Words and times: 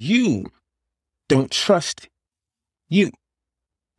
you 0.00 0.46
don't 1.28 1.50
trust 1.50 2.08
you. 2.88 3.10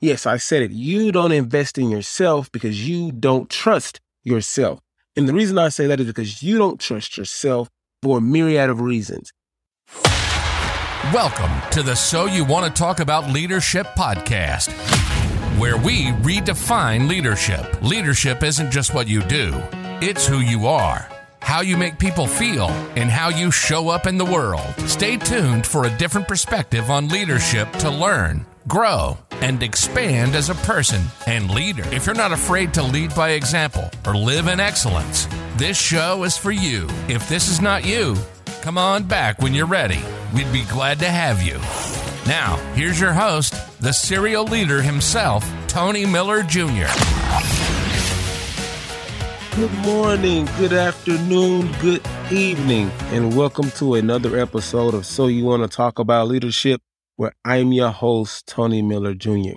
Yes, 0.01 0.25
I 0.25 0.37
said 0.37 0.63
it. 0.63 0.71
You 0.71 1.11
don't 1.11 1.31
invest 1.31 1.77
in 1.77 1.91
yourself 1.91 2.51
because 2.51 2.87
you 2.87 3.11
don't 3.11 3.49
trust 3.49 4.01
yourself. 4.23 4.79
And 5.15 5.29
the 5.29 5.33
reason 5.33 5.59
I 5.59 5.69
say 5.69 5.85
that 5.85 5.99
is 5.99 6.07
because 6.07 6.41
you 6.41 6.57
don't 6.57 6.79
trust 6.79 7.17
yourself 7.17 7.69
for 8.01 8.17
a 8.17 8.21
myriad 8.21 8.71
of 8.71 8.81
reasons. 8.81 9.31
Welcome 11.13 11.51
to 11.71 11.83
the 11.83 11.95
So 11.95 12.25
You 12.25 12.45
Want 12.45 12.65
to 12.65 12.71
Talk 12.71 12.99
About 12.99 13.29
Leadership 13.29 13.85
podcast, 13.95 14.71
where 15.59 15.77
we 15.77 16.07
redefine 16.23 17.07
leadership. 17.07 17.79
Leadership 17.83 18.41
isn't 18.41 18.71
just 18.71 18.95
what 18.95 19.07
you 19.07 19.21
do, 19.23 19.53
it's 20.01 20.25
who 20.25 20.39
you 20.39 20.65
are 20.65 21.10
how 21.41 21.61
you 21.61 21.75
make 21.77 21.99
people 21.99 22.27
feel, 22.27 22.69
and 22.95 23.09
how 23.09 23.29
you 23.29 23.51
show 23.51 23.89
up 23.89 24.07
in 24.07 24.17
the 24.17 24.25
world. 24.25 24.73
Stay 24.85 25.17
tuned 25.17 25.65
for 25.65 25.85
a 25.85 25.97
different 25.97 26.27
perspective 26.27 26.89
on 26.89 27.07
leadership 27.07 27.71
to 27.73 27.89
learn, 27.89 28.45
grow, 28.67 29.17
and 29.41 29.61
expand 29.63 30.35
as 30.35 30.49
a 30.49 30.55
person 30.55 31.01
and 31.27 31.51
leader. 31.51 31.83
If 31.93 32.05
you're 32.05 32.15
not 32.15 32.31
afraid 32.31 32.73
to 32.75 32.83
lead 32.83 33.13
by 33.15 33.31
example 33.31 33.89
or 34.05 34.15
live 34.15 34.47
in 34.47 34.59
excellence, 34.59 35.27
this 35.57 35.77
show 35.79 36.23
is 36.23 36.37
for 36.37 36.51
you. 36.51 36.87
If 37.07 37.27
this 37.27 37.47
is 37.49 37.61
not 37.61 37.85
you, 37.85 38.15
come 38.61 38.77
on 38.77 39.03
back 39.03 39.41
when 39.41 39.53
you're 39.53 39.65
ready. 39.65 40.01
We'd 40.33 40.51
be 40.53 40.63
glad 40.65 40.99
to 40.99 41.09
have 41.09 41.41
you. 41.41 41.59
Now, 42.27 42.57
here's 42.75 42.99
your 42.99 43.13
host, 43.13 43.55
the 43.81 43.91
serial 43.91 44.45
leader 44.45 44.81
himself, 44.81 45.43
Tony 45.67 46.05
Miller 46.05 46.43
Jr. 46.43 46.87
Good 49.55 49.73
morning, 49.79 50.45
good 50.57 50.71
afternoon, 50.71 51.69
good 51.81 52.01
evening, 52.31 52.89
and 53.11 53.35
welcome 53.35 53.69
to 53.71 53.95
another 53.95 54.39
episode 54.39 54.93
of 54.93 55.05
So 55.05 55.27
You 55.27 55.43
Want 55.43 55.61
to 55.61 55.67
Talk 55.67 55.99
About 55.99 56.29
Leadership, 56.29 56.81
where 57.17 57.33
I'm 57.43 57.73
your 57.73 57.89
host, 57.89 58.47
Tony 58.47 58.81
Miller 58.81 59.13
Jr. 59.13 59.55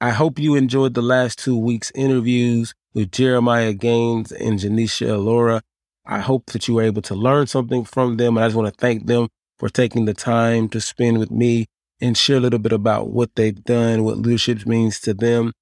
I 0.00 0.10
hope 0.10 0.40
you 0.40 0.56
enjoyed 0.56 0.94
the 0.94 1.02
last 1.02 1.38
two 1.38 1.56
weeks' 1.56 1.92
interviews 1.94 2.74
with 2.92 3.12
Jeremiah 3.12 3.72
Gaines 3.72 4.32
and 4.32 4.58
Janisha 4.58 5.10
Alora. 5.10 5.62
I 6.04 6.18
hope 6.18 6.46
that 6.46 6.66
you 6.66 6.74
were 6.74 6.82
able 6.82 7.02
to 7.02 7.14
learn 7.14 7.46
something 7.46 7.84
from 7.84 8.16
them. 8.16 8.36
I 8.36 8.46
just 8.46 8.56
want 8.56 8.66
to 8.66 8.80
thank 8.80 9.06
them 9.06 9.28
for 9.60 9.68
taking 9.68 10.06
the 10.06 10.14
time 10.14 10.68
to 10.70 10.80
spend 10.80 11.18
with 11.18 11.30
me 11.30 11.66
and 12.00 12.18
share 12.18 12.38
a 12.38 12.40
little 12.40 12.58
bit 12.58 12.72
about 12.72 13.10
what 13.10 13.30
they've 13.36 13.62
done, 13.62 14.02
what 14.02 14.18
leadership 14.18 14.66
means 14.66 14.98
to 15.00 15.14
them, 15.14 15.52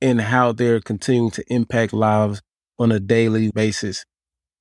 and 0.00 0.20
how 0.20 0.52
they're 0.52 0.80
continuing 0.80 1.32
to 1.32 1.44
impact 1.52 1.92
lives 1.92 2.40
on 2.78 2.92
a 2.92 3.00
daily 3.00 3.50
basis. 3.52 4.04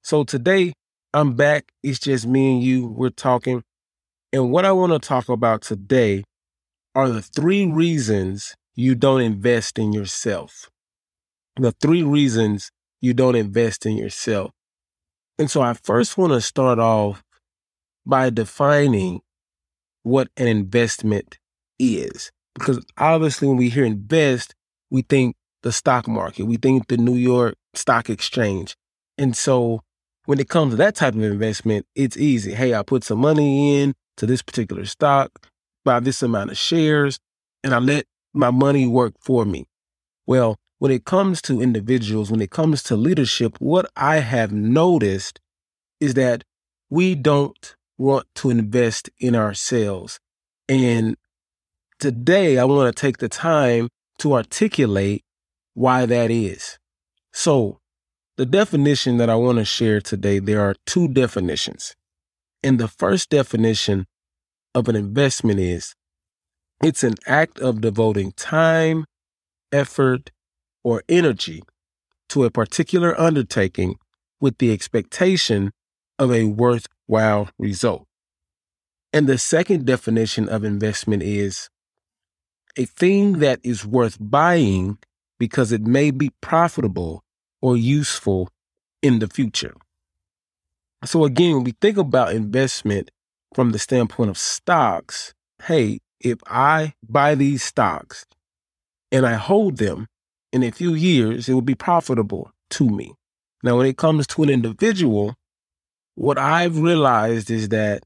So 0.04 0.24
today 0.24 0.74
I'm 1.14 1.36
back. 1.36 1.72
It's 1.84 2.00
just 2.00 2.26
me 2.26 2.54
and 2.54 2.64
you. 2.64 2.88
We're 2.88 3.10
talking. 3.10 3.64
And 4.32 4.52
what 4.52 4.66
I 4.66 4.72
want 4.72 4.94
to 4.94 5.00
talk 5.00 5.30
about 5.30 5.62
today 5.62 6.24
are 6.96 7.10
the 7.10 7.22
three 7.22 7.66
reasons 7.66 8.56
you 8.76 8.96
don't 8.96 9.22
invest 9.22 9.78
in 9.78 9.94
yourself. 9.94 10.70
The 11.58 11.72
three 11.72 12.02
reasons 12.04 12.72
you 13.00 13.14
don't 13.14 13.36
invest 13.36 13.86
in 13.86 13.98
yourself. 13.98 14.52
And 15.38 15.50
so 15.50 15.62
I 15.62 15.74
first 15.74 16.18
want 16.18 16.34
to 16.34 16.42
start 16.42 16.80
off 16.80 17.24
by 18.06 18.30
defining 18.30 19.22
what 20.04 20.30
an 20.38 20.48
investment 20.48 21.38
is. 21.80 22.32
Because 22.56 22.84
obviously, 22.98 23.48
when 23.48 23.58
we 23.58 23.70
hear 23.70 23.86
invest, 23.86 24.54
we 24.90 25.02
think 25.02 25.36
the 25.64 25.72
stock 25.72 26.08
market, 26.08 26.46
we 26.46 26.58
think 26.58 26.88
the 26.88 26.98
New 26.98 27.16
York 27.16 27.56
stock 27.74 28.10
exchange. 28.10 28.76
And 29.18 29.36
so 29.36 29.82
when 30.26 30.40
it 30.40 30.50
comes 30.50 30.74
to 30.74 30.78
that 30.78 30.96
type 30.96 31.16
of 31.16 31.24
investment, 31.24 31.86
it's 31.96 32.18
easy. 32.18 32.54
Hey, 32.54 32.74
I 32.74 32.84
put 32.84 33.04
some 33.04 33.20
money 33.20 33.82
in 33.82 33.94
to 34.18 34.26
this 34.26 34.42
particular 34.42 34.86
stock, 34.86 35.48
buy 35.84 36.00
this 36.00 36.24
amount 36.24 36.52
of 36.52 36.58
shares, 36.58 37.20
and 37.64 37.74
I 37.74 37.80
let 37.80 38.06
my 38.34 38.52
money 38.52 38.88
work 38.88 39.14
for 39.20 39.46
me. 39.46 39.66
Well, 40.26 40.58
when 40.80 40.92
it 40.92 41.06
comes 41.06 41.42
to 41.44 41.62
individuals, 41.62 42.32
when 42.32 42.42
it 42.42 42.52
comes 42.52 42.84
to 42.84 42.96
leadership, 42.96 43.58
what 43.60 43.86
I 43.96 44.18
have 44.18 44.52
noticed 44.52 45.40
is 46.00 46.14
that 46.16 46.44
we 46.90 47.16
don't 47.16 47.76
want 47.98 48.28
to 48.36 48.50
invest 48.50 49.10
in 49.20 49.36
ourselves. 49.36 50.20
And 50.68 51.16
today 52.00 52.58
I 52.58 52.66
want 52.66 52.94
to 52.94 53.02
take 53.02 53.18
the 53.18 53.30
time 53.30 53.90
to 54.20 54.34
articulate 54.34 55.24
why 55.74 56.06
that 56.06 56.32
is. 56.32 56.78
So, 57.34 57.80
the 58.38 58.46
definition 58.46 59.18
that 59.18 59.30
I 59.30 59.36
want 59.36 59.58
to 59.58 59.66
share 59.66 60.00
today, 60.00 60.40
there 60.40 60.62
are 60.62 60.76
two 60.86 61.08
definitions. 61.08 61.96
And 62.64 62.80
the 62.80 62.88
first 62.88 63.30
definition 63.30 64.06
of 64.74 64.88
an 64.88 64.96
investment 64.96 65.60
is 65.60 65.96
it's 66.84 67.04
an 67.04 67.16
act 67.28 67.60
of 67.60 67.82
devoting 67.82 68.32
time, 68.34 69.06
effort, 69.72 70.32
or 70.84 71.04
energy 71.10 71.64
to 72.30 72.44
a 72.44 72.52
particular 72.52 73.20
undertaking 73.20 73.96
with 74.40 74.58
the 74.58 74.72
expectation 74.72 75.72
of 76.20 76.32
a 76.32 76.46
worthwhile 76.46 77.50
result. 77.58 78.06
And 79.12 79.28
the 79.28 79.38
second 79.38 79.86
definition 79.86 80.50
of 80.50 80.64
investment 80.64 81.24
is 81.24 81.70
a 82.78 82.86
thing 82.86 83.40
that 83.40 83.60
is 83.64 83.86
worth 83.86 84.18
buying 84.20 84.98
because 85.40 85.72
it 85.72 85.82
may 85.82 86.12
be 86.12 86.32
profitable 86.42 87.23
or 87.64 87.78
useful 87.78 88.50
in 89.02 89.20
the 89.20 89.28
future. 89.28 89.74
So, 91.06 91.24
again, 91.24 91.56
when 91.56 91.64
we 91.64 91.74
think 91.80 91.98
about 91.98 92.34
investment 92.34 93.10
from 93.56 93.72
the 93.72 93.80
standpoint 93.80 94.30
of 94.30 94.38
stocks, 94.38 95.34
hey, 95.64 96.00
if 96.20 96.40
I 96.46 96.94
buy 97.08 97.36
these 97.36 97.64
stocks 97.64 98.26
and 99.14 99.26
I 99.26 99.36
hold 99.36 99.78
them 99.78 100.08
in 100.52 100.62
a 100.62 100.72
few 100.72 100.94
years, 100.94 101.48
it 101.48 101.54
will 101.54 101.62
be 101.62 101.74
profitable 101.74 102.52
to 102.72 102.90
me. 102.90 103.14
Now, 103.64 103.78
when 103.78 103.86
it 103.86 103.98
comes 103.98 104.28
to 104.28 104.44
an 104.44 104.50
individual, 104.50 105.36
what 106.16 106.38
I've 106.38 106.78
realized 106.78 107.50
is 107.50 107.70
that 107.70 108.04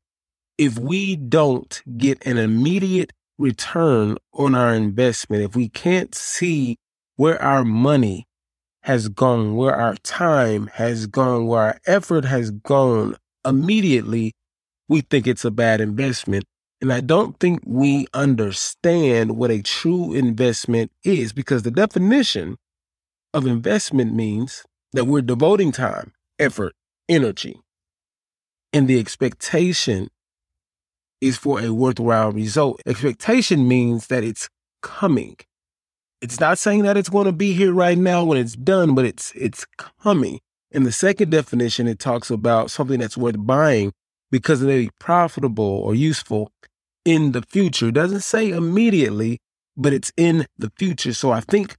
if 0.59 0.78
we 0.78 1.16
don't 1.16 1.81
get 1.97 2.24
an 2.28 2.38
immediate 2.38 3.12
return 3.39 4.18
on 4.34 4.53
our 4.53 4.74
investment, 4.75 5.44
if 5.44 5.56
we 5.56 5.68
can't 5.68 6.13
see 6.13 6.78
where 7.16 7.41
our 7.41 7.66
money 7.66 8.26
has 8.87 9.09
gone, 9.09 9.57
where 9.57 9.75
our 9.75 9.95
time 9.95 10.67
has 10.75 11.07
gone, 11.07 11.45
where 11.45 11.61
our 11.61 11.79
effort 11.85 12.23
has 12.23 12.51
gone 12.51 13.17
immediately, 13.45 14.31
we 14.87 15.01
think 15.01 15.27
it's 15.27 15.43
a 15.43 15.51
bad 15.51 15.81
investment. 15.81 16.45
And 16.79 16.93
I 16.93 17.01
don't 17.01 17.37
think 17.37 17.59
we 17.65 18.07
understand 18.13 19.35
what 19.35 19.51
a 19.51 19.61
true 19.61 20.13
investment 20.13 20.89
is 21.03 21.33
because 21.33 21.63
the 21.63 21.71
definition 21.71 22.55
of 23.33 23.45
investment 23.45 24.13
means 24.13 24.63
that 24.93 25.03
we're 25.03 25.21
devoting 25.21 25.73
time, 25.73 26.13
effort, 26.39 26.71
energy, 27.09 27.59
and 28.71 28.87
the 28.87 29.01
expectation 29.01 30.07
is 31.19 31.35
for 31.35 31.59
a 31.59 31.73
worthwhile 31.73 32.31
result. 32.31 32.81
Expectation 32.85 33.67
means 33.67 34.07
that 34.07 34.23
it's 34.23 34.47
coming 34.81 35.35
it's 36.22 36.39
not 36.39 36.57
saying 36.57 36.83
that 36.83 36.97
it's 36.97 37.09
going 37.09 37.25
to 37.25 37.31
be 37.31 37.53
here 37.53 37.73
right 37.73 37.97
now 37.97 38.23
when 38.23 38.38
it's 38.38 38.55
done, 38.55 38.95
but 38.95 39.05
it's 39.05 39.31
it's 39.35 39.66
coming. 40.01 40.39
In 40.72 40.83
the 40.83 40.91
second 40.91 41.31
definition, 41.31 41.88
it 41.88 42.00
talks 42.00 42.29
about 42.29 42.72
something 42.72 43.00
that's 43.00 43.17
worth 43.17 43.35
buying 43.39 43.94
because 44.31 44.61
it 44.61 44.67
may 44.67 44.85
be 44.85 44.91
profitable 45.00 45.63
or 45.63 45.95
useful 45.95 46.51
in 47.06 47.31
the 47.31 47.41
future. 47.41 47.88
It 47.88 47.94
doesn't 47.94 48.22
say 48.22 48.50
immediately, 48.50 49.39
but 49.77 49.94
it's 49.94 50.11
in 50.17 50.45
the 50.57 50.72
future. 50.77 51.13
So 51.13 51.31
I 51.31 51.39
think 51.39 51.77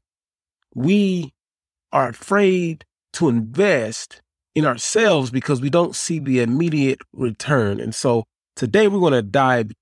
we 0.74 1.32
are 1.92 2.08
afraid 2.08 2.84
to 3.14 3.28
invest 3.28 4.22
in 4.54 4.64
ourselves 4.64 5.30
because 5.30 5.60
we 5.60 5.70
don't 5.70 5.94
see 5.94 6.18
the 6.18 6.40
immediate 6.40 7.00
return. 7.12 7.80
And 7.80 7.94
so 7.94 8.24
today 8.56 8.88
we're 8.88 9.00
going 9.00 9.12
to 9.12 9.22
dive 9.22 9.72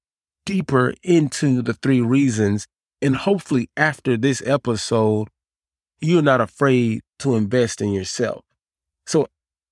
deeper 0.44 0.94
into 1.02 1.62
the 1.62 1.74
three 1.74 2.00
reasons 2.00 2.66
and 3.02 3.16
hopefully, 3.16 3.68
after 3.76 4.16
this 4.16 4.42
episode, 4.44 5.28
you're 6.00 6.22
not 6.22 6.40
afraid 6.40 7.02
to 7.20 7.36
invest 7.36 7.80
in 7.80 7.92
yourself. 7.92 8.44
So, 9.06 9.26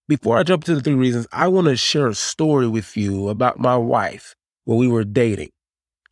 before 0.08 0.38
I 0.38 0.42
jump 0.42 0.64
to 0.64 0.74
the 0.74 0.80
three 0.80 0.94
reasons, 0.94 1.26
I 1.32 1.48
want 1.48 1.66
to 1.68 1.76
share 1.76 2.08
a 2.08 2.14
story 2.14 2.68
with 2.68 2.96
you 2.96 3.28
about 3.28 3.58
my 3.58 3.76
wife 3.76 4.34
when 4.64 4.78
we 4.78 4.88
were 4.88 5.04
dating. 5.04 5.50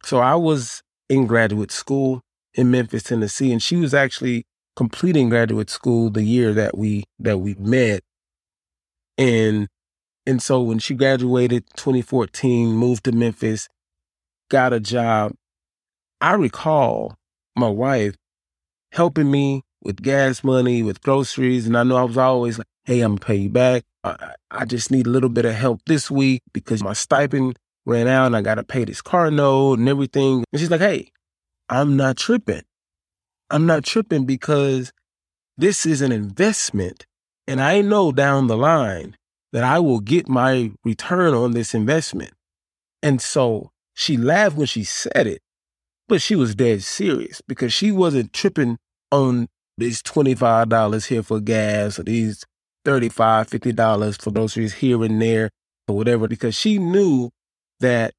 So, 0.05 0.19
I 0.19 0.35
was 0.35 0.83
in 1.09 1.27
graduate 1.27 1.71
school 1.71 2.23
in 2.55 2.71
Memphis, 2.71 3.05
Tennessee, 3.05 3.53
and 3.53 3.63
she 3.63 3.77
was 3.77 3.95
actually 3.95 4.45
completing 4.77 5.29
graduate 5.29 5.71
school 5.71 6.11
the 6.11 6.23
year 6.23 6.53
that 6.55 6.77
we 6.77 7.05
that 7.19 7.39
we 7.39 7.55
met. 7.55 8.03
And 9.19 9.69
and 10.27 10.43
so 10.43 10.63
when 10.63 10.79
she 10.79 10.95
graduated 10.95 11.65
2014, 11.77 12.71
moved 12.73 13.05
to 13.05 13.13
Memphis, 13.13 13.69
got 14.49 14.73
a 14.73 14.81
job 14.81 15.33
I 16.23 16.35
recall 16.35 17.17
my 17.57 17.69
wife 17.69 18.15
helping 18.93 19.31
me 19.31 19.63
with 19.83 20.01
gas 20.01 20.43
money, 20.45 20.83
with 20.83 21.03
groceries, 21.03 21.67
and 21.67 21.77
I 21.77 21.83
know 21.83 21.97
I 21.97 22.05
was 22.05 22.17
always 22.17 22.59
like, 22.59 22.67
"Hey, 22.85 23.01
I'm 23.01 23.17
gonna 23.17 23.27
pay 23.27 23.37
you 23.37 23.51
back. 23.51 23.83
I, 24.05 24.35
I 24.51 24.65
just 24.65 24.91
need 24.91 25.07
a 25.07 25.11
little 25.11 25.29
bit 25.29 25.45
of 25.45 25.55
help 25.55 25.81
this 25.87 26.11
week 26.11 26.43
because 26.53 26.83
my 26.83 26.93
stipend 26.93 27.59
ran 27.85 28.09
out 28.09 28.27
and 28.27 28.37
I 28.37 28.43
got 28.43 28.57
to 28.57 28.65
pay 28.65 28.85
this 28.85 29.03
car 29.03 29.31
note 29.31 29.79
and 29.79 29.89
everything. 29.89 30.45
And 30.53 30.61
she's 30.61 30.71
like, 30.71 30.81
hey, 30.81 31.11
I'm 31.69 31.97
not 31.97 32.17
tripping. 32.17 32.63
I'm 33.51 33.67
not 33.67 33.85
tripping 33.85 34.25
because 34.25 34.93
this 35.57 35.85
is 35.87 36.01
an 36.01 36.13
investment. 36.13 37.07
And 37.47 37.61
I 37.61 37.81
know 37.81 38.13
down 38.13 38.47
the 38.47 38.57
line 38.57 39.17
that 39.53 39.65
I 39.65 39.79
will 39.79 40.01
get 40.01 40.29
my 40.29 40.73
return 40.85 41.35
on 41.35 41.53
this 41.53 41.75
investment. 41.75 42.33
And 43.03 43.21
so 43.21 43.71
she 43.95 44.17
laughed 44.17 44.57
when 44.57 44.67
she 44.67 44.85
said 44.85 45.27
it, 45.27 45.43
but 46.13 46.21
she 46.21 46.37
was 46.37 46.55
dead 46.55 46.83
serious 46.83 47.41
because 47.49 47.73
she 47.73 47.91
wasn't 47.91 48.35
tripping 48.35 48.77
on 49.11 49.49
these 49.79 50.03
$25 50.03 51.07
here 51.07 51.23
for 51.23 51.41
gas 51.41 51.99
or 51.99 52.03
these 52.03 52.45
$35, 52.85 53.49
$50 53.49 54.21
for 54.21 54.31
groceries 54.31 54.75
here 54.75 55.03
and 55.05 55.23
there 55.23 55.49
or 55.89 55.97
whatever, 55.97 56.29
because 56.29 56.55
she 56.55 56.77
knew 56.77 57.31
that 57.81 58.13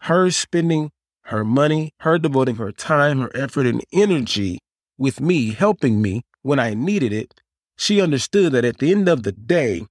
her 0.00 0.30
spending 0.30 0.90
her 1.24 1.44
money, 1.44 1.92
her 2.00 2.16
devoting 2.16 2.56
her 2.56 2.72
time, 2.72 3.20
her 3.20 3.36
effort, 3.36 3.66
and 3.66 3.84
energy 3.92 4.58
with 4.96 5.20
me, 5.20 5.50
helping 5.50 6.00
me 6.00 6.22
when 6.40 6.58
I 6.58 6.72
needed 6.72 7.12
it, 7.12 7.34
she 7.76 8.00
understood 8.00 8.52
that 8.52 8.64
at 8.64 8.78
the 8.78 8.92
end 8.92 9.10
of 9.10 9.24
the 9.24 9.32
day, 9.32 9.84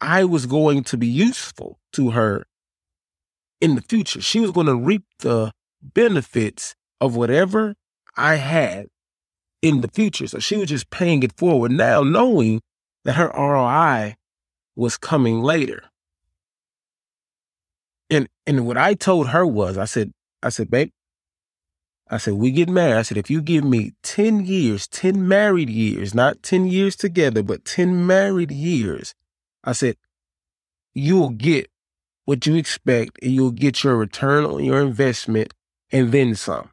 I 0.00 0.22
was 0.22 0.46
going 0.46 0.84
to 0.84 0.96
be 0.96 1.08
useful 1.08 1.80
to 1.94 2.10
her 2.10 2.46
in 3.60 3.74
the 3.74 3.82
future. 3.82 4.20
She 4.20 4.40
was 4.40 4.50
going 4.50 4.66
to 4.66 4.76
reap 4.76 5.04
the 5.20 5.52
benefits 5.82 6.74
of 7.00 7.16
whatever 7.16 7.74
I 8.16 8.36
had 8.36 8.86
in 9.62 9.80
the 9.80 9.88
future. 9.88 10.26
So 10.26 10.38
she 10.38 10.56
was 10.56 10.68
just 10.68 10.90
paying 10.90 11.22
it 11.22 11.36
forward 11.36 11.72
now, 11.72 12.02
knowing 12.02 12.60
that 13.04 13.14
her 13.14 13.30
ROI 13.34 14.16
was 14.76 14.96
coming 14.96 15.40
later. 15.42 15.84
And 18.10 18.28
and 18.46 18.66
what 18.66 18.76
I 18.78 18.94
told 18.94 19.28
her 19.28 19.46
was, 19.46 19.76
I 19.76 19.84
said, 19.84 20.12
I 20.42 20.48
said, 20.48 20.70
babe, 20.70 20.90
I 22.10 22.16
said, 22.16 22.34
we 22.34 22.50
get 22.50 22.68
married. 22.70 22.96
I 22.96 23.02
said, 23.02 23.18
if 23.18 23.28
you 23.28 23.42
give 23.42 23.64
me 23.64 23.92
10 24.02 24.46
years, 24.46 24.88
10 24.88 25.28
married 25.28 25.68
years, 25.68 26.14
not 26.14 26.42
10 26.42 26.66
years 26.66 26.96
together, 26.96 27.42
but 27.42 27.66
10 27.66 28.06
married 28.06 28.50
years, 28.50 29.14
I 29.62 29.72
said, 29.72 29.96
you'll 30.94 31.30
get 31.30 31.70
what 32.28 32.44
you 32.44 32.56
expect 32.56 33.18
and 33.22 33.32
you'll 33.32 33.50
get 33.50 33.82
your 33.82 33.96
return 33.96 34.44
on 34.44 34.62
your 34.62 34.82
investment 34.82 35.54
and 35.90 36.12
then 36.12 36.34
some. 36.34 36.68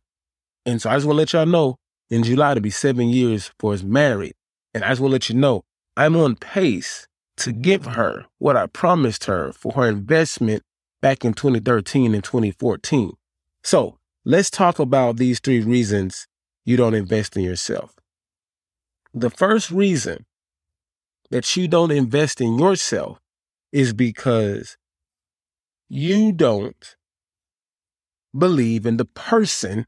And 0.66 0.82
so 0.82 0.90
I 0.90 0.96
just 0.96 1.06
want 1.06 1.16
to 1.16 1.20
let 1.20 1.32
y'all 1.32 1.46
know 1.46 1.78
in 2.10 2.24
July 2.24 2.56
to 2.56 2.60
be 2.60 2.70
seven 2.70 3.08
years 3.08 3.54
for 3.58 3.72
us 3.72 3.82
married. 3.82 4.34
And 4.74 4.84
I 4.84 4.90
just 4.90 5.00
want 5.00 5.12
to 5.12 5.14
let 5.14 5.30
you 5.30 5.36
know 5.36 5.64
I'm 5.96 6.18
on 6.18 6.36
pace 6.36 7.08
to 7.38 7.54
give 7.54 7.86
her 7.86 8.26
what 8.38 8.58
I 8.58 8.66
promised 8.66 9.24
her 9.26 9.54
for 9.54 9.72
her 9.72 9.88
investment 9.88 10.62
back 11.02 11.24
in 11.24 11.34
2013 11.34 12.14
and 12.14 12.22
2014. 12.22 13.14
So 13.64 13.96
let's 14.26 14.50
talk 14.50 14.78
about 14.78 15.16
these 15.16 15.40
three 15.40 15.62
reasons 15.62 16.28
you 16.66 16.76
don't 16.76 16.96
invest 16.96 17.38
in 17.38 17.44
yourself. 17.44 17.96
The 19.14 19.30
first 19.30 19.72
reason 19.72 20.26
that 21.32 21.56
you 21.56 21.70
don't 21.70 21.92
invest 21.92 22.42
in 22.42 22.60
yourself 22.60 23.20
is 23.72 23.94
because 23.94 24.76
you 25.90 26.32
don't 26.32 26.96
believe 28.38 28.86
in 28.86 28.98
the 28.98 29.06
person 29.06 29.86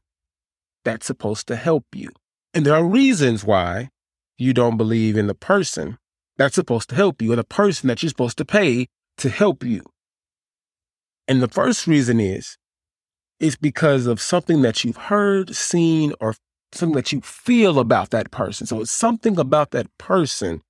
that's 0.84 1.06
supposed 1.06 1.46
to 1.48 1.56
help 1.56 1.84
you. 1.94 2.10
And 2.54 2.64
there 2.64 2.74
are 2.74 2.84
reasons 2.84 3.44
why 3.44 3.90
you 4.38 4.54
don't 4.54 4.76
believe 4.76 5.16
in 5.16 5.26
the 5.26 5.34
person 5.34 5.98
that's 6.36 6.54
supposed 6.54 6.88
to 6.90 6.94
help 6.94 7.20
you 7.20 7.32
or 7.32 7.36
the 7.36 7.44
person 7.44 7.88
that 7.88 8.02
you're 8.02 8.08
supposed 8.08 8.38
to 8.38 8.44
pay 8.44 8.86
to 9.18 9.28
help 9.28 9.64
you. 9.64 9.82
And 11.26 11.42
the 11.42 11.48
first 11.48 11.86
reason 11.86 12.20
is, 12.20 12.56
it's 13.40 13.56
because 13.56 14.06
of 14.06 14.20
something 14.20 14.62
that 14.62 14.82
you've 14.82 14.96
heard, 14.96 15.54
seen, 15.54 16.12
or 16.20 16.34
something 16.72 16.96
that 16.96 17.12
you 17.12 17.20
feel 17.20 17.78
about 17.78 18.10
that 18.10 18.30
person. 18.30 18.66
So 18.66 18.80
it's 18.80 18.90
something 18.90 19.38
about 19.38 19.72
that 19.72 19.86
person 19.98 20.62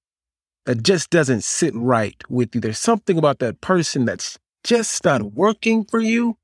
that 0.67 0.83
just 0.83 1.11
doesn't 1.11 1.45
sit 1.45 1.75
right 1.75 2.21
with 2.29 2.55
you. 2.55 2.61
There's 2.61 2.79
something 2.79 3.17
about 3.17 3.39
that 3.39 3.61
person 3.61 4.05
that's 4.05 4.39
just 4.69 5.03
not 5.03 5.33
working 5.33 5.83
for 5.83 5.99
you. 5.99 6.37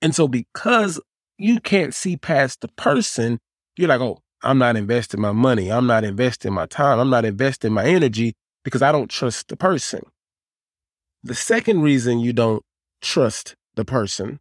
And 0.00 0.14
so 0.14 0.28
because 0.28 1.00
you 1.38 1.58
can't 1.58 1.92
see 1.92 2.16
past 2.16 2.60
the 2.60 2.68
person, 2.68 3.40
you're 3.76 3.88
like, 3.88 4.00
oh, 4.00 4.20
I'm 4.44 4.58
not 4.58 4.76
investing 4.76 5.20
my 5.20 5.32
money. 5.32 5.72
I'm 5.72 5.88
not 5.88 6.04
investing 6.04 6.52
my 6.52 6.66
time. 6.66 7.00
I'm 7.00 7.10
not 7.10 7.24
investing 7.24 7.72
my 7.72 7.84
energy 7.84 8.34
because 8.62 8.80
I 8.80 8.92
don't 8.92 9.10
trust 9.10 9.48
the 9.48 9.56
person. 9.56 10.02
The 11.24 11.34
second 11.34 11.82
reason 11.82 12.20
you 12.20 12.32
don't 12.32 12.62
trust 13.02 13.56
the 13.74 13.84
person 13.84 14.38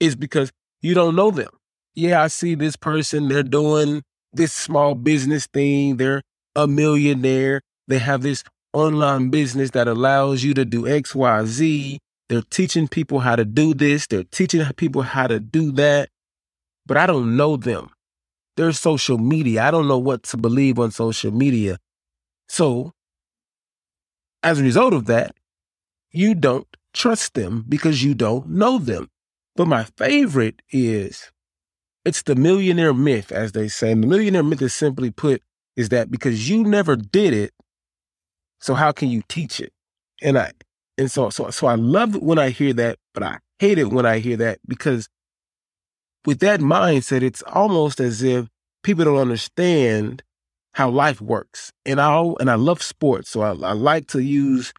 is 0.00 0.16
because 0.16 0.50
you 0.80 0.94
don't 0.94 1.14
know 1.14 1.30
them. 1.30 1.50
Yeah, 1.94 2.22
I 2.22 2.28
see 2.28 2.54
this 2.54 2.76
person, 2.76 3.28
they're 3.28 3.42
doing 3.42 4.02
this 4.32 4.54
small 4.54 4.94
business 4.94 5.46
thing, 5.48 5.98
they're 5.98 6.22
a 6.56 6.66
millionaire, 6.66 7.60
they 7.88 7.98
have 7.98 8.22
this 8.22 8.42
online 8.72 9.30
business 9.30 9.70
that 9.70 9.88
allows 9.88 10.42
you 10.42 10.54
to 10.54 10.64
do 10.64 10.86
X, 10.86 11.14
Y, 11.14 11.44
Z. 11.44 11.98
They're 12.28 12.42
teaching 12.42 12.86
people 12.86 13.20
how 13.20 13.36
to 13.36 13.44
do 13.44 13.74
this, 13.74 14.06
they're 14.06 14.24
teaching 14.24 14.64
people 14.76 15.02
how 15.02 15.26
to 15.26 15.40
do 15.40 15.72
that, 15.72 16.10
but 16.86 16.96
I 16.96 17.06
don't 17.06 17.36
know 17.36 17.56
them. 17.56 17.90
There's 18.56 18.78
social 18.78 19.18
media. 19.18 19.64
I 19.64 19.70
don't 19.70 19.88
know 19.88 19.98
what 19.98 20.22
to 20.24 20.36
believe 20.36 20.78
on 20.78 20.90
social 20.90 21.32
media. 21.32 21.78
So, 22.48 22.92
as 24.42 24.60
a 24.60 24.62
result 24.62 24.92
of 24.92 25.06
that, 25.06 25.34
you 26.10 26.34
don't 26.34 26.66
trust 26.92 27.34
them 27.34 27.64
because 27.68 28.04
you 28.04 28.14
don't 28.14 28.48
know 28.48 28.78
them. 28.78 29.08
But 29.56 29.66
my 29.68 29.84
favorite 29.96 30.62
is 30.70 31.30
it's 32.04 32.22
the 32.22 32.34
millionaire 32.34 32.94
myth, 32.94 33.30
as 33.30 33.52
they 33.52 33.68
say. 33.68 33.92
And 33.92 34.02
the 34.02 34.08
millionaire 34.08 34.42
myth 34.42 34.62
is 34.62 34.74
simply 34.74 35.10
put 35.10 35.42
is 35.76 35.90
that 35.90 36.10
because 36.10 36.48
you 36.48 36.64
never 36.64 36.96
did 36.96 37.32
it, 37.32 37.52
so 38.60 38.74
how 38.74 38.92
can 38.92 39.08
you 39.08 39.22
teach 39.28 39.60
it? 39.60 39.72
And 40.22 40.38
I 40.38 40.52
and 40.98 41.10
so 41.10 41.30
so 41.30 41.50
so 41.50 41.66
I 41.66 41.74
love 41.74 42.16
it 42.16 42.22
when 42.22 42.38
I 42.38 42.50
hear 42.50 42.72
that, 42.74 42.98
but 43.14 43.22
I 43.22 43.38
hate 43.58 43.78
it 43.78 43.90
when 43.90 44.06
I 44.06 44.18
hear 44.18 44.36
that 44.38 44.58
because 44.66 45.08
with 46.26 46.40
that 46.40 46.60
mindset, 46.60 47.22
it's 47.22 47.42
almost 47.42 48.00
as 48.00 48.22
if 48.22 48.48
people 48.82 49.04
don't 49.04 49.16
understand 49.16 50.22
how 50.74 50.90
life 50.90 51.20
works. 51.20 51.72
And 51.84 52.00
I 52.00 52.22
and 52.38 52.50
I 52.50 52.54
love 52.54 52.82
sports, 52.82 53.30
so 53.30 53.40
I, 53.40 53.50
I 53.50 53.72
like 53.72 54.06
to 54.08 54.20
use 54.20 54.72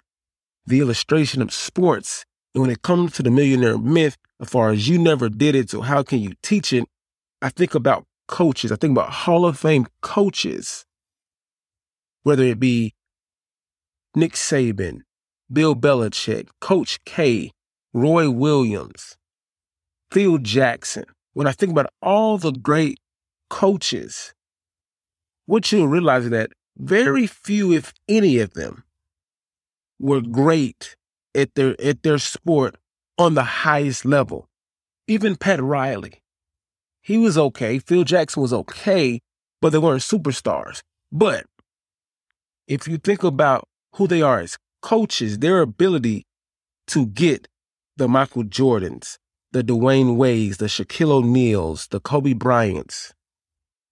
the 0.66 0.80
illustration 0.80 1.42
of 1.42 1.54
sports. 1.54 2.26
And 2.54 2.62
when 2.62 2.72
it 2.72 2.82
comes 2.82 3.14
to 3.14 3.24
the 3.24 3.32
millionaire 3.32 3.78
myth, 3.78 4.18
as 4.42 4.50
far 4.50 4.72
as 4.72 4.88
you 4.90 5.00
never 5.00 5.30
did 5.30 5.56
it, 5.56 5.70
so 5.70 5.82
how 5.82 6.04
can 6.04 6.20
you 6.20 6.34
teach 6.44 6.74
it? 6.74 6.86
I 7.42 7.50
think 7.50 7.74
about 7.76 8.06
coaches. 8.28 8.72
I 8.72 8.76
think 8.76 8.92
about 8.92 9.12
Hall 9.12 9.46
of 9.46 9.58
Fame 9.58 9.88
coaches, 10.02 10.86
whether 12.24 12.44
it 12.44 12.60
be 12.60 12.94
Nick 14.16 14.34
Saban, 14.34 15.02
Bill 15.52 15.76
Belichick, 15.76 16.50
Coach 16.60 17.04
K, 17.06 17.52
Roy 17.94 18.30
Williams, 18.30 19.18
Phil 20.12 20.38
Jackson. 20.38 21.06
When 21.34 21.48
I 21.48 21.54
think 21.54 21.72
about 21.72 21.94
all 22.02 22.38
the 22.38 22.52
great 22.52 23.00
coaches, 23.50 24.34
what 25.46 25.72
you'll 25.72 25.88
realize 25.88 26.26
is 26.26 26.32
that 26.32 26.52
very 26.78 27.26
few, 27.26 27.72
if 27.72 27.94
any 28.10 28.40
of 28.40 28.54
them, 28.54 28.84
were 30.00 30.22
great 30.22 30.96
at 31.36 31.56
their 31.56 31.80
at 31.82 32.04
their 32.04 32.18
sport 32.18 32.76
on 33.18 33.36
the 33.36 33.44
highest 33.44 34.04
level. 34.04 34.50
Even 35.08 35.36
Pat 35.36 35.62
Riley, 35.62 36.22
he 37.02 37.18
was 37.18 37.38
okay. 37.38 37.80
Phil 37.80 38.04
Jackson 38.04 38.42
was 38.42 38.54
okay, 38.54 39.22
but 39.62 39.72
they 39.72 39.78
weren't 39.78 40.02
superstars. 40.02 40.82
But 41.12 41.46
if 42.68 42.88
you 42.88 42.98
think 42.98 43.24
about 43.24 43.68
who 43.96 44.08
they 44.08 44.22
are 44.22 44.40
as 44.40 44.58
coaches, 44.82 45.40
their 45.40 45.62
ability 45.62 46.26
to 46.88 47.06
get 47.08 47.48
the 47.98 48.08
Michael 48.08 48.44
Jordans, 48.44 49.18
the 49.52 49.64
Dwyane 49.64 50.16
Wades, 50.16 50.58
the 50.58 50.66
Shaquille 50.66 51.12
O'Neals, 51.12 51.88
the 51.88 52.00
Kobe 52.00 52.34
Bryants, 52.34 53.14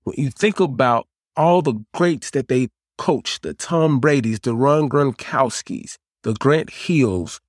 when 0.04 0.16
you 0.18 0.32
think 0.32 0.60
about 0.60 1.08
all 1.36 1.62
the 1.62 1.84
greats 1.94 2.32
that 2.32 2.48
they 2.48 2.70
coached, 2.98 3.44
the 3.44 3.54
Tom 3.54 4.00
Brady's, 4.00 4.40
the 4.40 4.56
Rob 4.56 4.90
Gronkowski's, 4.90 5.98
the 6.24 6.34
Grant 6.34 6.72
Hills, 6.72 7.40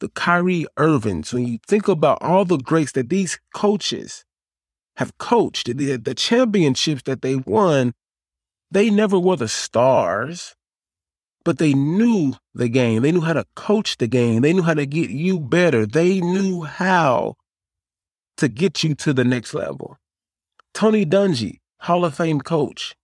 the 0.00 0.08
Kyrie 0.10 0.66
Irvings, 0.76 1.32
when 1.32 1.46
you 1.46 1.58
think 1.66 1.88
about 1.88 2.18
all 2.20 2.44
the 2.44 2.58
greats 2.58 2.92
that 2.92 3.08
these 3.08 3.38
coaches 3.54 4.24
have 4.96 5.16
coached, 5.18 5.74
the, 5.76 5.96
the 5.96 6.14
championships 6.14 7.02
that 7.04 7.22
they 7.22 7.36
won, 7.36 7.94
they 8.70 8.90
never 8.90 9.18
were 9.18 9.36
the 9.36 9.48
stars 9.48 10.54
but 11.46 11.58
they 11.58 11.74
knew 11.74 12.34
the 12.54 12.68
game. 12.68 13.02
They 13.02 13.12
knew 13.12 13.20
how 13.20 13.34
to 13.34 13.46
coach 13.54 13.98
the 13.98 14.08
game. 14.08 14.42
They 14.42 14.52
knew 14.52 14.62
how 14.64 14.74
to 14.74 14.84
get 14.84 15.10
you 15.10 15.38
better. 15.38 15.86
They 15.86 16.20
knew 16.20 16.62
how 16.64 17.36
to 18.38 18.48
get 18.48 18.82
you 18.82 18.96
to 18.96 19.12
the 19.12 19.22
next 19.22 19.54
level. 19.54 19.96
Tony 20.74 21.06
Dungy, 21.06 21.58
Hall 21.82 22.04
of 22.04 22.16
Fame 22.16 22.40
coach. 22.40 22.96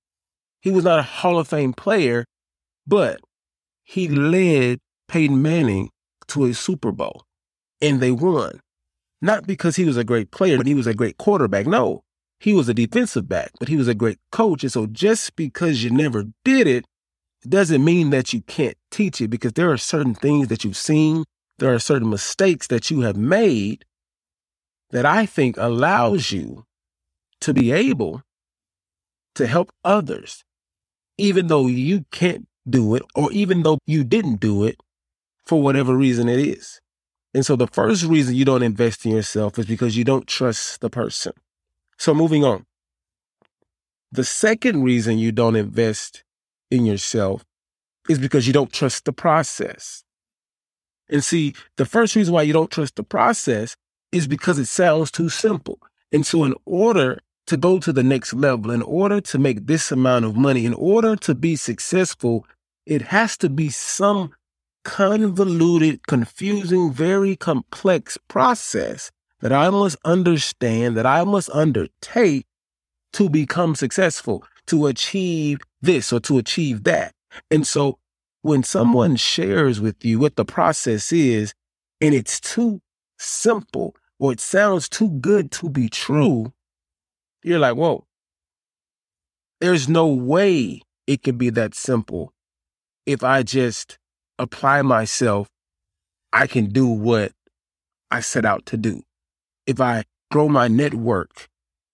He 0.61 0.73
was 0.73 0.83
not 0.83 0.99
a 0.99 1.05
Hall 1.05 1.39
of 1.39 1.47
Fame 1.47 1.73
player, 1.73 2.25
but 2.85 3.21
he 3.85 4.09
led 4.09 4.81
Peyton 5.07 5.41
Manning 5.41 5.91
to 6.27 6.45
a 6.45 6.53
Super 6.53 6.91
Bowl. 6.91 7.23
and 7.81 8.01
they 8.01 8.11
won. 8.11 8.61
Not 9.21 9.47
because 9.47 9.77
he 9.77 9.85
was 9.85 9.97
a 9.97 10.05
great 10.05 10.33
player, 10.33 10.57
but 10.57 10.67
he 10.67 10.75
was 10.75 10.89
a 10.89 10.95
great 10.95 11.17
quarterback. 11.17 11.69
No, 11.69 12.03
he 12.41 12.53
was 12.53 12.69
a 12.69 12.75
defensive 12.75 13.29
back, 13.29 13.53
but 13.61 13.69
he 13.69 13.77
was 13.77 13.87
a 13.87 13.95
great 13.95 14.19
coach. 14.33 14.65
And 14.65 14.73
so 14.73 14.87
just 14.87 15.37
because 15.37 15.85
you 15.85 15.91
never 15.91 16.25
did 16.45 16.67
it 16.67 16.85
doesn't 17.49 17.85
mean 17.85 18.11
that 18.11 18.33
you 18.33 18.43
can't 18.43 18.77
teach 18.91 19.21
it 19.21 19.29
because 19.29 19.53
there 19.53 19.71
are 19.71 19.77
certain 19.77 20.15
things 20.15 20.49
that 20.49 20.65
you've 20.65 20.77
seen, 20.77 21.25
there 21.59 21.75
are 21.75 21.79
certain 21.79 22.11
mistakes 22.11 22.67
that 22.69 22.91
you 22.91 23.01
have 23.01 23.17
made 23.17 23.85
that 24.91 25.07
I 25.07 25.27
think 25.27 25.57
allows 25.57 26.31
you 26.31 26.65
to 27.41 27.53
be 27.53 27.73
able 27.73 28.23
to 29.35 29.47
help 29.47 29.73
others, 29.85 30.45
even 31.19 31.49
though 31.49 31.67
you 31.67 32.05
can't 32.11 32.47
do 32.69 32.95
it 32.95 33.03
or 33.15 33.33
even 33.33 33.63
though 33.63 33.79
you 33.87 34.05
didn't 34.05 34.37
do 34.37 34.65
it 34.65 34.77
for 35.47 35.61
whatever 35.61 35.97
reason 35.97 36.29
it 36.29 36.39
is. 36.39 36.81
And 37.35 37.45
so 37.45 37.57
the 37.57 37.67
first 37.67 38.05
reason 38.05 38.37
you 38.37 38.45
don't 38.45 38.63
invest 38.63 39.07
in 39.07 39.13
yourself 39.13 39.59
is 39.59 39.67
because 39.67 39.97
you 39.97 40.05
don't 40.05 40.27
trust 40.27 40.81
the 40.81 40.91
person. 40.91 41.33
So 41.99 42.15
moving 42.15 42.45
on. 42.45 42.67
The 44.13 44.25
second 44.25 44.83
reason 44.83 45.19
you 45.19 45.33
don't 45.33 45.57
invest 45.57 46.23
in 46.73 46.87
yourself 46.87 47.45
is 48.09 48.19
because 48.19 48.47
you 48.47 48.53
don't 48.53 48.73
trust 48.73 49.05
the 49.05 49.13
process. 49.13 50.03
And 51.09 51.23
see, 51.23 51.55
the 51.77 51.85
first 51.85 52.17
reason 52.17 52.33
why 52.33 52.43
you 52.43 52.53
don't 52.53 52.71
trust 52.71 52.97
the 52.97 53.03
process 53.05 53.77
is 54.11 54.27
because 54.27 54.59
it 54.59 54.67
sounds 54.67 55.11
too 55.11 55.29
simple. 55.29 55.79
And 56.11 56.27
so, 56.27 56.45
in 56.45 56.55
order 56.65 57.21
to 57.47 57.57
go 57.57 57.79
to 57.79 57.93
the 57.93 58.03
next 58.03 58.33
level, 58.33 58.71
in 58.71 58.83
order 58.83 59.21
to 59.21 59.39
make 59.39 59.67
this 59.67 59.93
amount 59.93 60.25
of 60.25 60.37
money, 60.37 60.65
in 60.65 60.75
order 60.75 61.17
to 61.17 61.35
be 61.35 61.57
successful, 61.57 62.47
it 62.87 63.03
has 63.03 63.37
to 63.39 63.49
be 63.49 63.69
some 63.69 64.33
convoluted, 64.85 66.07
confusing, 66.07 66.93
very 66.93 67.37
complex 67.37 68.19
process 68.29 69.11
that 69.41 69.53
I 69.53 69.71
must 69.71 69.97
understand, 70.05 70.97
that 70.97 71.07
I 71.07 71.25
must 71.25 71.51
undertake 71.51 72.47
to 73.15 73.29
become 73.29 73.75
successful, 73.75 74.45
to 74.67 74.87
achieve 74.87 75.59
this 75.81 76.13
or 76.13 76.21
to 76.21 76.39
achieve 76.39 76.85
that. 76.85 77.13
And 77.51 77.67
so 77.67 77.99
when 78.43 78.63
someone 78.63 79.17
shares 79.17 79.81
with 79.81 80.05
you 80.05 80.19
what 80.19 80.37
the 80.37 80.45
process 80.45 81.13
is 81.13 81.55
and 82.01 82.15
it's 82.15 82.41
too 82.41 82.81
simple 83.19 83.95
or 84.19 84.33
it 84.33 84.41
sounds 84.41 84.89
too 84.89 85.11
good 85.11 85.51
to 85.53 85.69
be 85.69 85.89
true, 85.89 86.53
you're 87.43 87.59
like, 87.59 87.77
whoa, 87.77 88.05
there's 89.61 89.89
no 89.89 90.07
way 90.07 90.81
it 91.07 91.23
can 91.23 91.39
be 91.39 91.51
that 91.51 91.75
simple. 91.75 92.33
If 93.07 93.25
I 93.25 93.43
just 93.43 93.99
apply 94.39 94.83
myself, 94.83 95.49
I 96.33 96.47
can 96.47 96.67
do 96.67 96.87
what 96.87 97.33
I 98.11 98.21
set 98.21 98.45
out 98.45 98.67
to 98.67 98.77
do. 98.77 99.03
If 99.67 99.81
I 99.81 100.05
grow 100.31 100.49
my 100.49 100.69
network, 100.69 101.49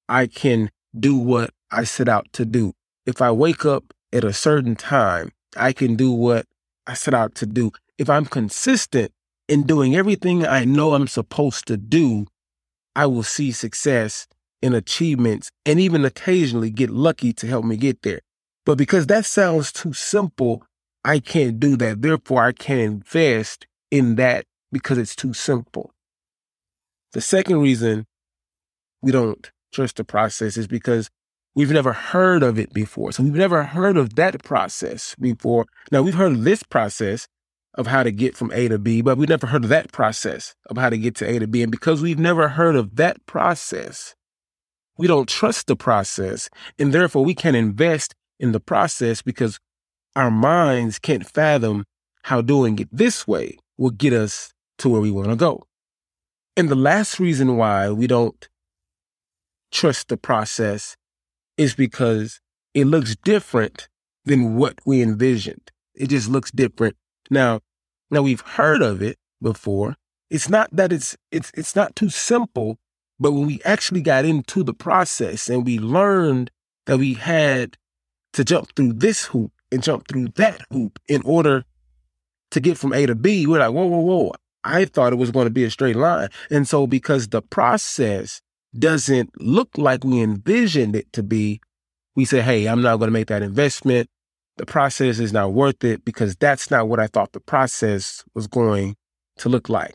I 0.08 0.26
can 0.26 0.70
do 0.98 1.16
what 1.16 1.50
I 1.70 1.84
set 1.84 2.08
out 2.08 2.32
to 2.34 2.44
do. 2.44 2.72
If 3.06 3.20
I 3.22 3.30
wake 3.30 3.64
up 3.64 3.92
at 4.12 4.24
a 4.24 4.32
certain 4.32 4.76
time, 4.76 5.32
I 5.56 5.72
can 5.72 5.96
do 5.96 6.12
what 6.12 6.46
I 6.86 6.94
set 6.94 7.14
out 7.14 7.34
to 7.36 7.46
do. 7.46 7.72
If 7.98 8.08
I'm 8.08 8.26
consistent 8.26 9.12
in 9.48 9.64
doing 9.64 9.96
everything 9.96 10.46
I 10.46 10.64
know 10.64 10.94
I'm 10.94 11.08
supposed 11.08 11.66
to 11.66 11.76
do, 11.76 12.26
I 12.94 13.06
will 13.06 13.22
see 13.22 13.52
success 13.52 14.26
in 14.60 14.74
achievements 14.74 15.50
and 15.64 15.78
even 15.78 16.04
occasionally 16.04 16.70
get 16.70 16.90
lucky 16.90 17.32
to 17.34 17.46
help 17.46 17.64
me 17.64 17.76
get 17.76 18.02
there. 18.02 18.20
But 18.66 18.76
because 18.76 19.06
that 19.06 19.24
sounds 19.24 19.72
too 19.72 19.92
simple, 19.92 20.62
I 21.04 21.20
can't 21.20 21.58
do 21.58 21.76
that. 21.76 22.02
Therefore, 22.02 22.42
I 22.42 22.52
can't 22.52 22.80
invest 22.80 23.66
in 23.90 24.16
that 24.16 24.44
because 24.70 24.98
it's 24.98 25.16
too 25.16 25.32
simple. 25.32 25.92
The 27.12 27.20
second 27.20 27.60
reason 27.60 28.06
we 29.00 29.12
don't 29.12 29.50
trust 29.72 29.96
the 29.96 30.04
process 30.04 30.56
is 30.56 30.66
because 30.66 31.08
we've 31.54 31.70
never 31.70 31.92
heard 31.92 32.42
of 32.42 32.58
it 32.58 32.72
before. 32.72 33.12
So 33.12 33.22
we've 33.22 33.34
never 33.34 33.64
heard 33.64 33.96
of 33.96 34.14
that 34.16 34.42
process 34.44 35.14
before. 35.18 35.66
Now 35.90 36.02
we've 36.02 36.14
heard 36.14 36.32
of 36.32 36.44
this 36.44 36.62
process 36.62 37.26
of 37.74 37.86
how 37.86 38.02
to 38.02 38.10
get 38.10 38.36
from 38.36 38.50
A 38.52 38.68
to 38.68 38.78
B, 38.78 39.02
but 39.02 39.18
we've 39.18 39.28
never 39.28 39.46
heard 39.46 39.64
of 39.64 39.70
that 39.70 39.92
process 39.92 40.54
of 40.68 40.76
how 40.76 40.90
to 40.90 40.98
get 40.98 41.14
to 41.16 41.28
A 41.28 41.38
to 41.38 41.46
B. 41.46 41.62
And 41.62 41.70
because 41.70 42.02
we've 42.02 42.18
never 42.18 42.48
heard 42.48 42.76
of 42.76 42.96
that 42.96 43.24
process, 43.26 44.14
we 44.96 45.06
don't 45.06 45.28
trust 45.28 45.68
the 45.68 45.76
process. 45.76 46.50
And 46.78 46.92
therefore 46.92 47.24
we 47.24 47.34
can't 47.34 47.56
invest 47.56 48.14
in 48.40 48.52
the 48.52 48.60
process 48.60 49.22
because 49.22 49.58
our 50.16 50.30
minds 50.30 50.98
can't 50.98 51.26
fathom 51.26 51.84
how 52.24 52.40
doing 52.40 52.78
it 52.78 52.88
this 52.92 53.26
way 53.26 53.56
will 53.76 53.90
get 53.90 54.12
us 54.12 54.52
to 54.78 54.88
where 54.88 55.00
we 55.00 55.10
want 55.10 55.28
to 55.28 55.36
go. 55.36 55.64
And 56.56 56.68
the 56.68 56.74
last 56.74 57.20
reason 57.20 57.56
why 57.56 57.90
we 57.90 58.06
don't 58.08 58.48
trust 59.70 60.08
the 60.08 60.16
process 60.16 60.96
is 61.58 61.74
because 61.74 62.40
it 62.72 62.86
looks 62.86 63.16
different 63.16 63.88
than 64.24 64.56
what 64.56 64.78
we 64.86 65.02
envisioned. 65.02 65.70
It 65.94 66.08
just 66.08 66.28
looks 66.28 66.50
different. 66.50 66.96
Now, 67.30 67.60
now 68.10 68.22
we've 68.22 68.40
heard 68.40 68.80
of 68.80 69.02
it 69.02 69.18
before. 69.42 69.96
It's 70.30 70.48
not 70.48 70.68
that 70.72 70.92
it's 70.92 71.16
it's 71.30 71.50
it's 71.54 71.74
not 71.74 71.96
too 71.96 72.10
simple, 72.10 72.78
but 73.18 73.32
when 73.32 73.46
we 73.46 73.60
actually 73.64 74.02
got 74.02 74.24
into 74.24 74.62
the 74.62 74.74
process 74.74 75.48
and 75.48 75.64
we 75.66 75.78
learned 75.78 76.50
that 76.86 76.98
we 76.98 77.14
had 77.14 77.76
to 78.34 78.44
jump 78.44 78.74
through 78.76 78.94
this 78.94 79.26
hoop 79.26 79.52
and 79.72 79.82
jump 79.82 80.06
through 80.06 80.28
that 80.36 80.60
hoop 80.70 80.98
in 81.08 81.22
order 81.24 81.64
to 82.50 82.60
get 82.60 82.78
from 82.78 82.92
A 82.92 83.06
to 83.06 83.14
B, 83.14 83.46
we're 83.46 83.58
like, 83.58 83.72
whoa, 83.72 83.86
whoa, 83.86 83.98
whoa. 83.98 84.32
I 84.64 84.84
thought 84.84 85.12
it 85.12 85.16
was 85.16 85.30
going 85.30 85.46
to 85.46 85.50
be 85.50 85.64
a 85.64 85.70
straight 85.70 85.96
line. 85.96 86.28
And 86.50 86.68
so 86.68 86.86
because 86.86 87.28
the 87.28 87.42
process 87.42 88.42
doesn't 88.76 89.30
look 89.40 89.70
like 89.76 90.04
we 90.04 90.20
envisioned 90.20 90.96
it 90.96 91.12
to 91.12 91.22
be, 91.22 91.60
we 92.16 92.24
say, 92.24 92.40
hey, 92.40 92.66
I'm 92.66 92.82
not 92.82 92.96
going 92.96 93.08
to 93.08 93.12
make 93.12 93.28
that 93.28 93.42
investment. 93.42 94.08
The 94.56 94.66
process 94.66 95.18
is 95.18 95.32
not 95.32 95.52
worth 95.52 95.84
it 95.84 96.04
because 96.04 96.34
that's 96.36 96.70
not 96.70 96.88
what 96.88 96.98
I 96.98 97.06
thought 97.06 97.32
the 97.32 97.40
process 97.40 98.24
was 98.34 98.46
going 98.46 98.96
to 99.38 99.48
look 99.48 99.68
like. 99.68 99.94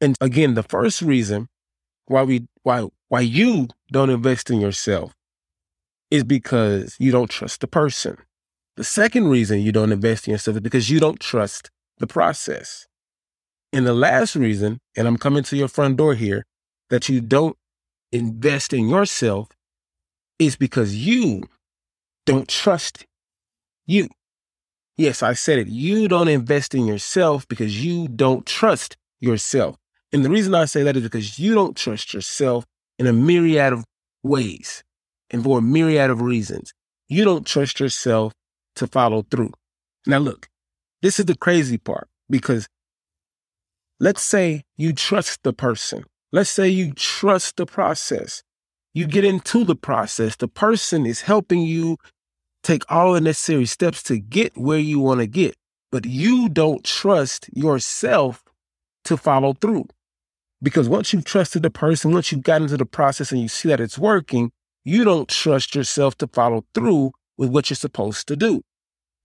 And 0.00 0.16
again, 0.20 0.54
the 0.54 0.62
first 0.62 1.00
reason 1.00 1.48
why 2.06 2.22
we 2.22 2.46
why 2.62 2.86
why 3.08 3.20
you 3.20 3.68
don't 3.90 4.10
invest 4.10 4.50
in 4.50 4.60
yourself 4.60 5.14
is 6.10 6.24
because 6.24 6.96
you 6.98 7.10
don't 7.10 7.30
trust 7.30 7.60
the 7.60 7.66
person. 7.66 8.18
The 8.76 8.84
second 8.84 9.28
reason 9.28 9.60
you 9.60 9.72
don't 9.72 9.92
invest 9.92 10.28
in 10.28 10.32
yourself 10.32 10.56
is 10.56 10.60
because 10.60 10.90
you 10.90 11.00
don't 11.00 11.20
trust 11.20 11.70
the 11.98 12.06
process. 12.06 12.86
And 13.72 13.86
the 13.86 13.94
last 13.94 14.36
reason, 14.36 14.80
and 14.96 15.08
I'm 15.08 15.16
coming 15.16 15.42
to 15.44 15.56
your 15.56 15.68
front 15.68 15.96
door 15.96 16.14
here, 16.14 16.44
that 16.90 17.08
you 17.08 17.20
don't 17.20 17.56
invest 18.14 18.72
in 18.72 18.88
yourself 18.88 19.48
is 20.38 20.56
because 20.56 20.94
you 20.94 21.42
don't 22.26 22.48
trust 22.48 23.06
you. 23.86 24.08
Yes, 24.96 25.22
I 25.22 25.32
said 25.34 25.58
it. 25.58 25.68
You 25.68 26.06
don't 26.06 26.28
invest 26.28 26.74
in 26.74 26.86
yourself 26.86 27.46
because 27.48 27.84
you 27.84 28.06
don't 28.06 28.46
trust 28.46 28.96
yourself. 29.20 29.76
And 30.12 30.24
the 30.24 30.30
reason 30.30 30.54
I 30.54 30.66
say 30.66 30.84
that 30.84 30.96
is 30.96 31.02
because 31.02 31.38
you 31.38 31.54
don't 31.54 31.76
trust 31.76 32.14
yourself 32.14 32.64
in 32.98 33.08
a 33.08 33.12
myriad 33.12 33.72
of 33.72 33.84
ways 34.22 34.84
and 35.30 35.42
for 35.42 35.58
a 35.58 35.62
myriad 35.62 36.10
of 36.10 36.22
reasons. 36.22 36.72
You 37.08 37.24
don't 37.24 37.44
trust 37.46 37.80
yourself 37.80 38.32
to 38.76 38.86
follow 38.86 39.26
through. 39.28 39.52
Now, 40.06 40.18
look, 40.18 40.48
this 41.02 41.18
is 41.18 41.26
the 41.26 41.36
crazy 41.36 41.78
part 41.78 42.08
because 42.30 42.68
let's 43.98 44.22
say 44.22 44.62
you 44.76 44.92
trust 44.92 45.42
the 45.42 45.52
person. 45.52 46.04
Let's 46.34 46.50
say 46.50 46.68
you 46.68 46.92
trust 46.94 47.58
the 47.58 47.64
process. 47.64 48.42
You 48.92 49.06
get 49.06 49.24
into 49.24 49.62
the 49.62 49.76
process. 49.76 50.34
The 50.34 50.48
person 50.48 51.06
is 51.06 51.20
helping 51.20 51.60
you 51.60 51.96
take 52.64 52.82
all 52.90 53.12
the 53.12 53.20
necessary 53.20 53.66
steps 53.66 54.02
to 54.04 54.18
get 54.18 54.58
where 54.58 54.80
you 54.80 54.98
want 54.98 55.20
to 55.20 55.28
get, 55.28 55.54
but 55.92 56.04
you 56.04 56.48
don't 56.48 56.82
trust 56.82 57.48
yourself 57.52 58.42
to 59.04 59.16
follow 59.16 59.52
through. 59.52 59.86
Because 60.60 60.88
once 60.88 61.12
you've 61.12 61.24
trusted 61.24 61.62
the 61.62 61.70
person, 61.70 62.10
once 62.10 62.32
you've 62.32 62.42
gotten 62.42 62.64
into 62.64 62.78
the 62.78 62.84
process 62.84 63.30
and 63.30 63.40
you 63.40 63.46
see 63.46 63.68
that 63.68 63.78
it's 63.78 63.96
working, 63.96 64.50
you 64.84 65.04
don't 65.04 65.28
trust 65.28 65.76
yourself 65.76 66.16
to 66.16 66.26
follow 66.26 66.64
through 66.74 67.12
with 67.38 67.50
what 67.50 67.70
you're 67.70 67.76
supposed 67.76 68.26
to 68.26 68.34
do. 68.34 68.60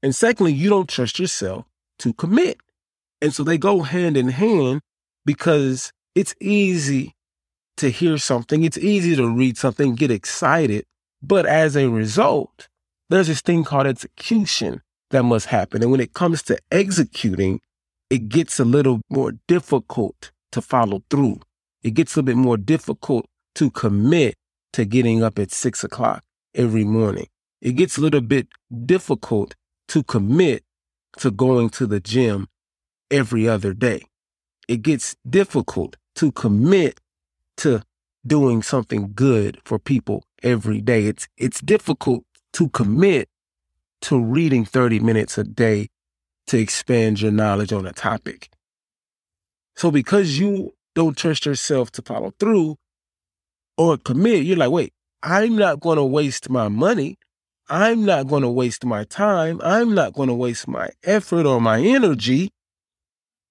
And 0.04 0.14
secondly, 0.14 0.54
you 0.54 0.70
don't 0.70 0.88
trust 0.88 1.18
yourself 1.18 1.66
to 1.98 2.14
commit. 2.14 2.60
And 3.20 3.34
so 3.34 3.44
they 3.44 3.58
go 3.58 3.82
hand 3.82 4.16
in 4.16 4.28
hand 4.28 4.82
because 5.26 5.92
it's 6.20 6.36
easy 6.42 7.16
to 7.78 7.90
hear 7.90 8.18
something, 8.18 8.66
it's 8.66 8.78
easy 8.78 9.16
to 9.16 9.26
read 9.26 9.58
something, 9.58 9.96
get 9.96 10.12
excited. 10.12 10.86
But 11.22 11.46
as 11.46 11.78
a 11.78 11.88
result, 11.88 12.68
there's 13.10 13.28
this 13.28 13.40
thing 13.40 13.64
called 13.64 13.88
execution 13.88 14.82
that 15.12 15.24
must 15.24 15.46
happen. 15.46 15.82
And 15.82 15.92
when 15.92 16.02
it 16.02 16.14
comes 16.14 16.44
to 16.44 16.58
executing, 16.72 17.62
it 18.10 18.28
gets 18.28 18.60
a 18.60 18.66
little 18.66 19.00
more 19.10 19.32
difficult 19.48 20.32
to 20.52 20.62
follow 20.62 21.04
through. 21.10 21.40
It 21.84 21.92
gets 21.92 22.18
a 22.18 22.24
bit 22.24 22.36
more 22.36 22.58
difficult 22.58 23.26
to 23.56 23.72
commit 23.72 24.36
to 24.74 24.84
getting 24.84 25.24
up 25.24 25.40
at 25.40 25.52
six 25.52 25.86
o'clock 25.86 26.22
every 26.54 26.84
morning. 26.84 27.28
It 27.62 27.78
gets 27.78 27.98
a 27.98 28.02
little 28.02 28.20
bit 28.20 28.50
difficult 28.86 29.56
to 29.88 30.04
commit 30.04 30.66
to 31.20 31.32
going 31.32 31.70
to 31.70 31.88
the 31.88 32.02
gym 32.02 32.48
every 33.10 33.48
other 33.48 33.74
day. 33.74 34.04
It 34.68 34.82
gets 34.82 35.16
difficult 35.28 35.96
to 36.20 36.34
commit 36.34 37.00
to 37.56 37.82
doing 38.28 38.62
something 38.62 39.14
good 39.16 39.58
for 39.64 39.80
people 39.80 40.26
every 40.44 40.82
day. 40.82 41.06
It's 41.06 41.30
it's 41.38 41.62
difficult 41.62 42.26
to 42.52 42.68
commit 42.68 43.30
to 44.02 44.22
reading 44.22 44.66
30 44.66 45.00
minutes 45.00 45.38
a 45.38 45.46
day 45.46 45.88
to 46.48 46.58
expand 46.58 47.22
your 47.22 47.32
knowledge 47.32 47.72
on 47.72 47.86
a 47.86 47.94
topic. 47.94 48.50
So 49.78 49.92
because 49.92 50.38
you 50.38 50.74
don't 50.94 51.16
trust 51.16 51.46
yourself 51.46 51.90
to 51.92 52.02
follow 52.02 52.34
through 52.38 52.76
or 53.78 53.96
commit, 53.96 54.44
you're 54.44 54.58
like, 54.58 54.72
wait, 54.72 54.92
I'm 55.24 55.56
not 55.56 55.80
going 55.80 56.00
to 56.00 56.04
waste 56.04 56.50
my 56.50 56.68
money. 56.68 57.18
I'm 57.70 58.04
not 58.04 58.28
going 58.28 58.44
to 58.44 58.50
waste 58.50 58.84
my 58.84 59.06
time. 59.06 59.62
I'm 59.64 59.96
not 59.96 60.12
going 60.12 60.28
to 60.28 60.36
waste 60.36 60.68
my 60.68 60.90
effort 61.06 61.46
or 61.46 61.62
my 61.62 61.80
energy 61.80 62.52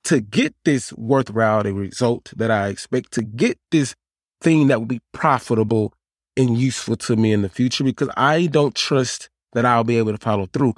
to 0.09 0.21
get 0.21 0.55
this 0.65 0.91
worthwhile 0.95 1.65
result 1.65 2.33
that 2.35 2.51
I 2.51 2.69
expect, 2.69 3.13
to 3.13 3.23
get 3.23 3.59
this 3.71 3.95
thing 4.41 4.69
that 4.69 4.79
will 4.79 4.87
be 4.87 5.03
profitable 5.13 5.93
and 6.35 6.57
useful 6.57 6.97
to 6.97 7.15
me 7.15 7.31
in 7.31 7.43
the 7.43 7.51
future 7.51 7.85
because 7.85 8.09
I 8.17 8.47
don't 8.47 8.75
trust 8.75 9.29
that 9.53 9.67
I'll 9.67 9.85
be 9.85 9.99
able 9.99 10.13
to 10.13 10.19
follow 10.19 10.47
through. 10.47 10.73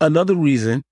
Another 0.00 0.36
reason 0.36 0.84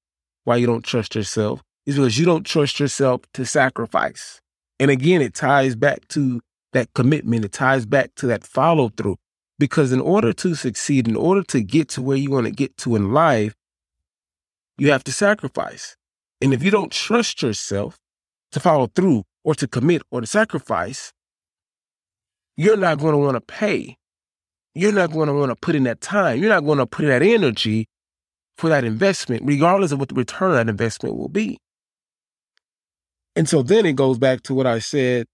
why 0.43 0.57
you 0.57 0.67
don't 0.67 0.85
trust 0.85 1.15
yourself 1.15 1.63
is 1.87 1.95
because 1.95 2.19
you 2.19 2.27
don't 2.27 2.45
trust 2.45 2.81
yourself 2.81 3.21
to 3.35 3.47
sacrifice. 3.47 4.41
And 4.81 4.91
again, 4.91 5.23
it 5.23 5.35
ties 5.35 5.77
back 5.77 6.09
to 6.09 6.41
that 6.73 6.93
commitment. 6.95 7.45
It 7.45 7.53
ties 7.53 7.87
back 7.87 8.17
to 8.17 8.27
that 8.27 8.43
follow 8.43 8.89
through. 8.89 9.19
Because 9.57 9.93
in 9.93 10.01
order 10.01 10.33
to 10.33 10.57
succeed, 10.57 11.07
in 11.07 11.15
order 11.15 11.45
to 11.45 11.63
get 11.63 11.91
to 11.91 12.03
where 12.03 12.17
you 12.17 12.33
want 12.33 12.47
to 12.47 12.53
get 12.53 12.77
to 12.79 12.97
in 12.97 13.13
life, 13.13 13.55
you 14.79 14.91
have 14.91 15.05
to 15.05 15.13
sacrifice. 15.13 15.97
And 16.45 16.53
if 16.53 16.63
you 16.63 16.71
don't 16.71 16.93
trust 16.93 17.41
yourself 17.41 17.99
to 18.53 18.61
follow 18.61 18.87
through 18.89 19.23
or 19.45 19.55
to 19.55 19.67
commit 19.67 20.03
or 20.11 20.21
to 20.21 20.27
sacrifice, 20.27 21.11
you're 22.55 22.77
not 22.77 22.99
going 22.99 23.13
to 23.13 23.19
want 23.19 23.37
to 23.37 23.41
pay. 23.41 23.97
You're 24.75 24.93
not 24.93 25.11
going 25.11 25.29
to 25.29 25.33
want 25.33 25.53
to 25.53 25.57
put 25.57 25.75
in 25.75 25.85
that 25.85 26.03
time. 26.03 26.39
You're 26.39 26.51
not 26.51 26.67
going 26.67 26.77
to 26.77 26.87
put 26.87 27.07
in 27.07 27.11
that 27.13 27.23
energy 27.23 27.87
for 28.59 28.69
that 28.69 28.85
investment, 28.85 29.41
regardless 29.47 29.91
of 29.91 29.99
what 29.99 30.11
the 30.11 30.15
return 30.15 30.51
of 30.51 30.57
that 30.57 30.69
investment 30.69 31.17
will 31.17 31.31
be. 31.31 31.57
And 33.35 33.49
so 33.49 33.63
then 33.63 33.87
it 33.87 33.97
goes 33.97 34.19
back 34.19 34.43
to 34.43 34.55
what 34.55 34.67
I 34.67 34.81
said 34.81 35.25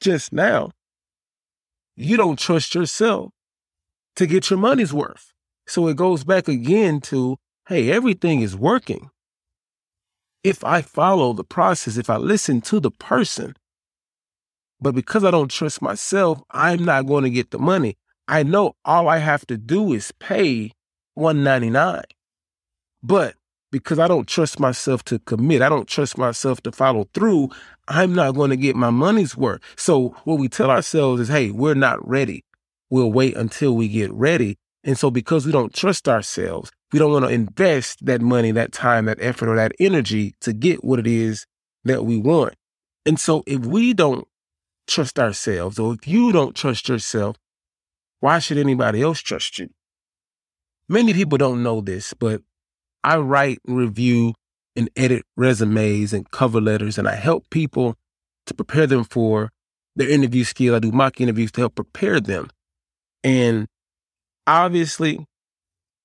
just 0.00 0.32
now. 0.32 0.72
You 1.94 2.16
don't 2.16 2.36
trust 2.36 2.74
yourself 2.74 3.30
to 4.16 4.26
get 4.26 4.50
your 4.50 4.58
money's 4.58 4.92
worth. 4.92 5.32
So 5.68 5.86
it 5.86 5.96
goes 5.96 6.24
back 6.24 6.48
again 6.48 7.00
to 7.02 7.36
hey, 7.68 7.92
everything 7.92 8.40
is 8.40 8.56
working. 8.56 9.10
If 10.44 10.64
I 10.64 10.82
follow 10.82 11.32
the 11.32 11.44
process, 11.44 11.96
if 11.96 12.08
I 12.08 12.16
listen 12.16 12.60
to 12.62 12.80
the 12.80 12.90
person, 12.90 13.54
but 14.80 14.94
because 14.94 15.24
I 15.24 15.30
don't 15.30 15.50
trust 15.50 15.82
myself, 15.82 16.40
I'm 16.50 16.84
not 16.84 17.06
going 17.06 17.24
to 17.24 17.30
get 17.30 17.50
the 17.50 17.58
money. 17.58 17.96
I 18.28 18.42
know 18.42 18.76
all 18.84 19.08
I 19.08 19.18
have 19.18 19.46
to 19.46 19.56
do 19.56 19.92
is 19.92 20.12
pay 20.12 20.72
199. 21.14 22.02
But 23.02 23.34
because 23.72 23.98
I 23.98 24.06
don't 24.06 24.28
trust 24.28 24.60
myself 24.60 25.02
to 25.04 25.18
commit, 25.18 25.62
I 25.62 25.68
don't 25.68 25.88
trust 25.88 26.16
myself 26.16 26.62
to 26.62 26.72
follow 26.72 27.08
through, 27.14 27.50
I'm 27.88 28.14
not 28.14 28.34
going 28.34 28.50
to 28.50 28.56
get 28.56 28.76
my 28.76 28.90
money's 28.90 29.36
worth. 29.36 29.60
So 29.76 30.10
what 30.24 30.38
we 30.38 30.48
tell 30.48 30.70
ourselves 30.70 31.22
is, 31.22 31.28
hey, 31.28 31.50
we're 31.50 31.74
not 31.74 32.06
ready 32.06 32.44
we'll 32.90 33.12
wait 33.12 33.36
until 33.36 33.74
we 33.74 33.88
get 33.88 34.12
ready. 34.12 34.58
And 34.88 34.96
so 34.98 35.10
because 35.10 35.44
we 35.44 35.52
don't 35.52 35.74
trust 35.74 36.08
ourselves, 36.08 36.72
we 36.94 36.98
don't 36.98 37.12
want 37.12 37.26
to 37.26 37.30
invest 37.30 38.06
that 38.06 38.22
money, 38.22 38.52
that 38.52 38.72
time, 38.72 39.04
that 39.04 39.18
effort, 39.20 39.50
or 39.50 39.56
that 39.56 39.72
energy 39.78 40.34
to 40.40 40.54
get 40.54 40.82
what 40.82 40.98
it 40.98 41.06
is 41.06 41.44
that 41.84 42.06
we 42.06 42.16
want. 42.16 42.54
And 43.04 43.20
so 43.20 43.42
if 43.46 43.66
we 43.66 43.92
don't 43.92 44.26
trust 44.86 45.18
ourselves, 45.18 45.78
or 45.78 45.92
if 45.92 46.08
you 46.08 46.32
don't 46.32 46.56
trust 46.56 46.88
yourself, 46.88 47.36
why 48.20 48.38
should 48.38 48.56
anybody 48.56 49.02
else 49.02 49.20
trust 49.20 49.58
you? 49.58 49.68
Many 50.88 51.12
people 51.12 51.36
don't 51.36 51.62
know 51.62 51.82
this, 51.82 52.14
but 52.14 52.40
I 53.04 53.18
write 53.18 53.58
review 53.66 54.32
and 54.74 54.88
edit 54.96 55.26
resumes 55.36 56.14
and 56.14 56.30
cover 56.30 56.62
letters, 56.62 56.96
and 56.96 57.06
I 57.06 57.14
help 57.14 57.50
people 57.50 57.94
to 58.46 58.54
prepare 58.54 58.86
them 58.86 59.04
for 59.04 59.50
their 59.96 60.08
interview 60.08 60.44
skill. 60.44 60.74
I 60.74 60.78
do 60.78 60.92
mock 60.92 61.20
interviews 61.20 61.52
to 61.52 61.60
help 61.60 61.74
prepare 61.74 62.20
them. 62.20 62.48
And 63.22 63.68
obviously, 64.48 65.24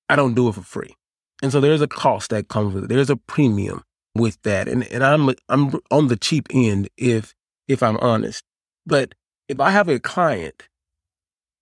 I 0.08 0.16
don't 0.16 0.34
do 0.34 0.48
it 0.48 0.54
for 0.54 0.62
free. 0.62 0.94
And 1.42 1.52
so 1.52 1.60
there's 1.60 1.80
a 1.80 1.88
cost 1.88 2.30
that 2.30 2.48
comes 2.48 2.74
with 2.74 2.84
it. 2.84 2.88
There's 2.88 3.10
a 3.10 3.16
premium 3.16 3.82
with 4.14 4.40
that. 4.42 4.68
And 4.68 4.84
and 4.92 5.04
I'm 5.04 5.30
I'm 5.48 5.80
on 5.90 6.08
the 6.08 6.16
cheap 6.16 6.48
end 6.52 6.88
if 6.96 7.34
if 7.68 7.82
I'm 7.82 7.96
honest. 7.98 8.44
But 8.86 9.14
if 9.48 9.60
I 9.60 9.70
have 9.70 9.88
a 9.88 9.98
client 9.98 10.68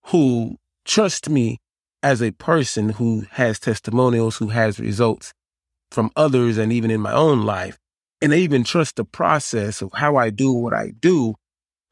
who 0.07 0.57
trusts 0.85 1.29
me 1.29 1.59
as 2.03 2.21
a 2.21 2.33
person 2.33 2.91
who 2.91 3.25
has 3.33 3.59
testimonials, 3.59 4.37
who 4.37 4.49
has 4.49 4.81
results 4.81 5.33
from 5.91 6.11
others 6.17 6.59
and 6.59 6.73
even 6.73 6.91
in 6.91 7.01
my 7.01 7.13
own 7.13 7.43
life, 7.43 7.79
and 8.21 8.33
they 8.33 8.41
even 8.41 8.65
trust 8.65 8.97
the 8.97 9.05
process 9.05 9.83
of 9.83 9.91
how 9.95 10.17
I 10.17 10.31
do 10.31 10.53
what 10.53 10.75
I 10.75 10.93
do, 10.99 11.35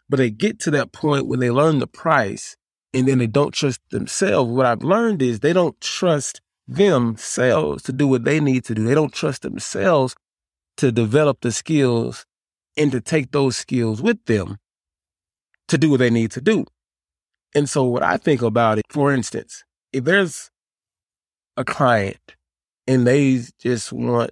but 0.08 0.16
they 0.18 0.30
get 0.30 0.58
to 0.60 0.70
that 0.72 0.92
point 0.92 1.26
when 1.26 1.40
they 1.40 1.50
learn 1.50 1.78
the 1.78 1.86
price 1.86 2.56
and 2.92 3.06
then 3.06 3.18
they 3.18 3.26
don't 3.26 3.54
trust 3.54 3.80
themselves. 3.90 4.50
What 4.50 4.66
I've 4.66 4.82
learned 4.82 5.22
is 5.22 5.40
they 5.40 5.52
don't 5.52 5.80
trust 5.80 6.40
themselves 6.66 7.82
to 7.84 7.92
do 7.92 8.06
what 8.06 8.24
they 8.24 8.40
need 8.40 8.64
to 8.64 8.74
do. 8.74 8.84
They 8.84 8.94
don't 8.94 9.12
trust 9.12 9.42
themselves 9.42 10.14
to 10.76 10.92
develop 10.92 11.40
the 11.40 11.52
skills 11.52 12.26
and 12.76 12.90
to 12.92 13.00
take 13.00 13.32
those 13.32 13.56
skills 13.56 14.00
with 14.00 14.24
them 14.26 14.58
to 15.68 15.78
do 15.78 15.90
what 15.90 15.98
they 15.98 16.10
need 16.10 16.30
to 16.32 16.40
do. 16.40 16.64
And 17.54 17.68
so, 17.68 17.84
what 17.84 18.02
I 18.02 18.16
think 18.16 18.42
about 18.42 18.78
it, 18.78 18.86
for 18.88 19.12
instance, 19.12 19.64
if 19.92 20.04
there's 20.04 20.50
a 21.56 21.64
client 21.64 22.36
and 22.86 23.06
they 23.06 23.42
just 23.58 23.92
want 23.92 24.30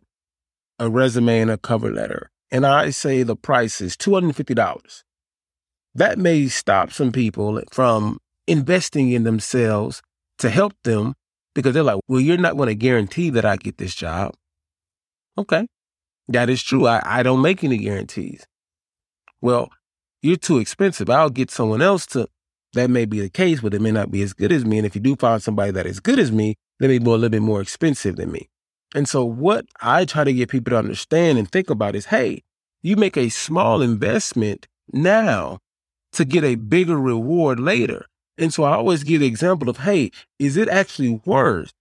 a 0.79 0.89
resume 0.89 1.41
and 1.41 1.51
a 1.51 1.59
cover 1.59 1.93
letter, 1.93 2.31
and 2.51 2.65
I 2.65 2.91
say 2.91 3.23
the 3.23 3.37
price 3.37 3.81
is 3.81 3.97
$250, 3.97 5.03
that 5.95 6.19
may 6.19 6.47
stop 6.47 6.93
some 6.93 7.11
people 7.11 7.61
from 7.73 8.19
investing 8.49 9.13
in 9.13 9.25
themselves 9.25 10.03
to 10.39 10.51
help 10.51 10.73
them 10.85 11.15
because 11.55 11.75
they're 11.75 11.83
like, 11.83 12.01
well, 12.09 12.21
you're 12.21 12.37
not 12.37 12.57
going 12.57 12.69
to 12.69 12.75
guarantee 12.75 13.31
that 13.31 13.45
I 13.45 13.57
get 13.57 13.79
this 13.79 13.95
job. 13.95 14.35
Okay. 15.37 15.67
That 16.29 16.51
is 16.51 16.63
true. 16.63 16.87
I, 16.87 17.03
I 17.05 17.23
don't 17.23 17.43
make 17.43 17.65
any 17.65 17.79
guarantees. 17.79 18.47
Well, 19.41 19.71
you're 20.23 20.37
too 20.37 20.59
expensive. 20.59 21.09
I'll 21.09 21.31
get 21.31 21.51
someone 21.51 21.83
else 21.83 22.07
to, 22.07 22.29
that 22.75 22.91
may 22.91 23.05
be 23.05 23.21
the 23.21 23.31
case, 23.31 23.61
but 23.61 23.75
it 23.75 23.81
may 23.81 23.93
not 23.93 24.11
be 24.11 24.23
as 24.23 24.33
good 24.33 24.53
as 24.53 24.65
me. 24.65 24.79
And 24.79 24.87
if 24.87 24.95
you 24.95 25.01
do 25.01 25.17
find 25.17 25.43
somebody 25.43 25.71
that 25.73 25.87
is 25.87 26.01
good 26.01 26.19
as 26.19 26.31
me, 26.31 26.57
they 26.81 26.89
may 26.89 26.99
be 26.99 27.07
a 27.07 27.11
little 27.11 27.29
bit 27.29 27.43
more 27.43 27.61
expensive 27.61 28.17
than 28.17 28.31
me. 28.31 28.49
And 28.95 29.09
so 29.09 29.25
what 29.25 29.67
I 29.81 30.05
try 30.05 30.25
to 30.25 30.33
get 30.33 30.51
people 30.51 30.71
to 30.73 30.79
understand 30.79 31.39
and 31.39 31.51
think 31.51 31.71
about 31.71 31.95
is, 31.95 32.07
hey, 32.07 32.43
you 32.83 32.97
make 32.97 33.17
a 33.17 33.29
small 33.29 33.83
investment 33.83 34.67
now 34.93 35.59
to 36.13 36.25
get 36.25 36.45
a 36.45 36.55
bigger 36.55 36.99
reward 36.99 37.61
later. 37.61 38.07
And 38.39 38.55
so 38.55 38.63
I 38.63 38.75
always 38.75 39.03
give 39.03 39.21
the 39.21 39.27
example 39.27 39.69
of, 39.69 39.79
hey, 39.79 40.13
is 40.39 40.57
it 40.57 40.69
actually 40.69 41.21
worth 41.25 41.73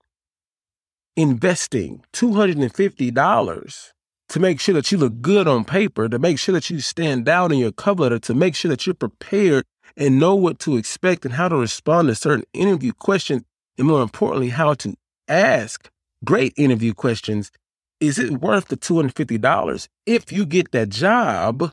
investing 1.15 2.03
$250 2.13 3.91
to 4.29 4.39
make 4.39 4.59
sure 4.59 4.73
that 4.73 4.91
you 4.91 4.97
look 4.97 5.21
good 5.21 5.47
on 5.47 5.63
paper, 5.63 6.09
to 6.09 6.19
make 6.19 6.39
sure 6.39 6.53
that 6.53 6.69
you 6.69 6.79
stand 6.79 7.29
out 7.29 7.51
in 7.51 7.59
your 7.59 7.71
cover 7.71 8.03
letter, 8.03 8.19
to 8.19 8.33
make 8.33 8.55
sure 8.55 8.69
that 8.69 8.85
you're 8.85 8.93
prepared 8.93 9.63
and 9.95 10.19
know 10.19 10.35
what 10.35 10.59
to 10.59 10.77
expect 10.77 11.25
and 11.25 11.35
how 11.35 11.47
to 11.47 11.55
respond 11.55 12.07
to 12.07 12.15
certain 12.15 12.45
interview 12.53 12.91
questions, 12.91 13.43
and 13.77 13.87
more 13.87 14.01
importantly, 14.01 14.49
how 14.49 14.73
to 14.73 14.95
ask 15.27 15.89
great 16.25 16.53
interview 16.57 16.93
questions. 16.93 17.51
Is 17.99 18.19
it 18.19 18.41
worth 18.41 18.67
the 18.67 18.77
$250 18.77 19.87
if 20.05 20.31
you 20.31 20.45
get 20.45 20.71
that 20.71 20.89
job 20.89 21.71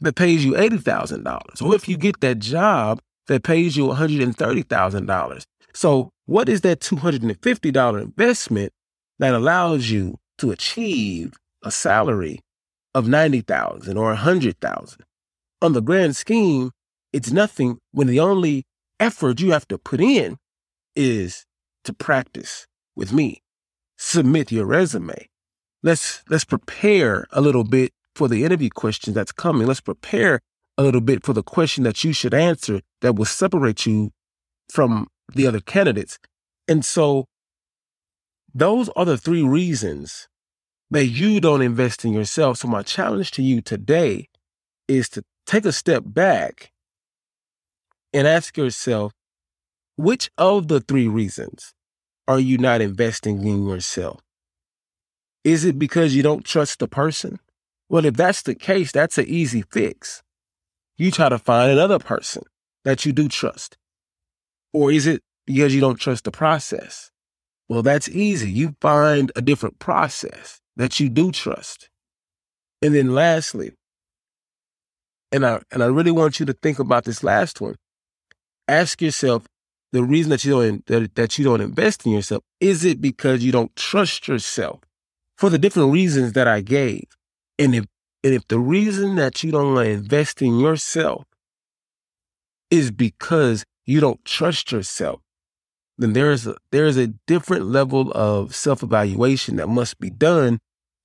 that 0.00 0.14
pays 0.14 0.44
you 0.44 0.52
$80,000? 0.52 1.62
Or 1.62 1.74
if 1.74 1.88
you 1.88 1.96
get 1.96 2.20
that 2.20 2.38
job 2.38 3.00
that 3.28 3.42
pays 3.42 3.76
you 3.76 3.86
$130,000. 3.86 5.44
So, 5.72 6.10
what 6.26 6.48
is 6.48 6.62
that 6.62 6.80
$250 6.80 8.02
investment 8.02 8.72
that 9.18 9.34
allows 9.34 9.90
you 9.90 10.18
to 10.38 10.50
achieve 10.50 11.32
a 11.62 11.70
salary 11.70 12.40
of 12.94 13.08
90,000 13.08 13.96
or 13.96 14.06
100,000? 14.06 15.04
On 15.62 15.72
the 15.72 15.82
grand 15.82 16.16
scheme, 16.16 16.70
it's 17.12 17.30
nothing 17.30 17.78
when 17.92 18.06
the 18.06 18.20
only 18.20 18.64
effort 19.00 19.40
you 19.40 19.52
have 19.52 19.68
to 19.68 19.78
put 19.78 20.00
in 20.00 20.36
is 20.96 21.44
to 21.84 21.92
practice 21.92 22.66
with 22.96 23.12
me. 23.12 23.42
Submit 23.96 24.52
your 24.52 24.66
resume. 24.66 25.28
Let's 25.82 26.22
let's 26.28 26.44
prepare 26.44 27.26
a 27.30 27.40
little 27.40 27.64
bit 27.64 27.92
for 28.14 28.28
the 28.28 28.44
interview 28.44 28.70
questions 28.70 29.14
that's 29.14 29.32
coming. 29.32 29.66
Let's 29.66 29.80
prepare 29.80 30.40
a 30.76 30.82
little 30.82 31.00
bit 31.00 31.24
for 31.24 31.32
the 31.32 31.42
question 31.42 31.84
that 31.84 32.02
you 32.04 32.12
should 32.12 32.34
answer 32.34 32.80
that 33.04 33.16
will 33.16 33.26
separate 33.26 33.84
you 33.84 34.10
from 34.70 35.08
the 35.34 35.46
other 35.46 35.60
candidates. 35.60 36.18
And 36.66 36.82
so 36.82 37.26
those 38.54 38.88
are 38.96 39.04
the 39.04 39.18
three 39.18 39.42
reasons 39.42 40.26
that 40.90 41.04
you 41.04 41.38
don't 41.38 41.60
invest 41.60 42.06
in 42.06 42.14
yourself. 42.14 42.56
So 42.56 42.68
my 42.68 42.82
challenge 42.82 43.30
to 43.32 43.42
you 43.42 43.60
today 43.60 44.28
is 44.88 45.10
to 45.10 45.22
take 45.46 45.66
a 45.66 45.72
step 45.72 46.02
back 46.06 46.72
and 48.14 48.26
ask 48.26 48.56
yourself 48.56 49.12
which 49.98 50.30
of 50.38 50.68
the 50.68 50.80
three 50.80 51.06
reasons 51.06 51.74
are 52.26 52.40
you 52.40 52.56
not 52.56 52.80
investing 52.80 53.46
in 53.46 53.68
yourself? 53.68 54.22
Is 55.44 55.66
it 55.66 55.78
because 55.78 56.16
you 56.16 56.22
don't 56.22 56.46
trust 56.46 56.78
the 56.78 56.88
person? 56.88 57.38
Well, 57.90 58.06
if 58.06 58.14
that's 58.14 58.40
the 58.40 58.54
case, 58.54 58.92
that's 58.92 59.18
an 59.18 59.26
easy 59.28 59.60
fix. 59.60 60.22
You 60.96 61.10
try 61.10 61.28
to 61.28 61.38
find 61.38 61.70
another 61.70 61.98
person 61.98 62.44
that 62.84 63.04
you 63.04 63.12
do 63.12 63.28
trust. 63.28 63.76
Or 64.72 64.90
is 64.90 65.06
it 65.06 65.22
because 65.46 65.74
you 65.74 65.80
don't 65.80 66.00
trust 66.00 66.24
the 66.24 66.30
process? 66.30 67.10
Well, 67.68 67.82
that's 67.82 68.08
easy. 68.08 68.50
You 68.50 68.76
find 68.80 69.32
a 69.36 69.42
different 69.42 69.78
process 69.78 70.60
that 70.76 71.00
you 71.00 71.08
do 71.08 71.32
trust. 71.32 71.88
And 72.82 72.94
then 72.94 73.14
lastly, 73.14 73.72
and 75.32 75.46
I 75.46 75.60
and 75.72 75.82
I 75.82 75.86
really 75.86 76.10
want 76.10 76.38
you 76.38 76.46
to 76.46 76.52
think 76.52 76.78
about 76.78 77.04
this 77.04 77.24
last 77.24 77.60
one. 77.60 77.76
Ask 78.68 79.00
yourself 79.00 79.46
the 79.92 80.04
reason 80.04 80.30
that 80.30 80.44
you 80.44 80.52
don't 80.52 80.86
that, 80.86 81.14
that 81.14 81.38
you 81.38 81.44
don't 81.44 81.60
invest 81.60 82.04
in 82.04 82.12
yourself 82.12 82.42
is 82.60 82.84
it 82.84 83.00
because 83.00 83.42
you 83.42 83.52
don't 83.52 83.74
trust 83.76 84.28
yourself 84.28 84.80
for 85.38 85.50
the 85.50 85.58
different 85.58 85.92
reasons 85.92 86.32
that 86.34 86.46
I 86.46 86.60
gave. 86.60 87.04
And 87.58 87.74
if 87.74 87.86
and 88.22 88.34
if 88.34 88.46
the 88.48 88.58
reason 88.58 89.16
that 89.16 89.42
you 89.42 89.52
don't 89.52 89.78
invest 89.78 90.42
in 90.42 90.58
yourself 90.58 91.24
is 92.70 92.90
because 92.90 93.64
you 93.84 94.00
don't 94.00 94.24
trust 94.24 94.72
yourself, 94.72 95.20
then 95.98 96.12
there 96.12 96.30
is 96.30 96.46
a 96.46 96.56
there 96.70 96.86
is 96.86 96.96
a 96.96 97.08
different 97.26 97.66
level 97.66 98.10
of 98.12 98.54
self-evaluation 98.54 99.56
that 99.56 99.68
must 99.68 100.00
be 100.00 100.10
done 100.10 100.58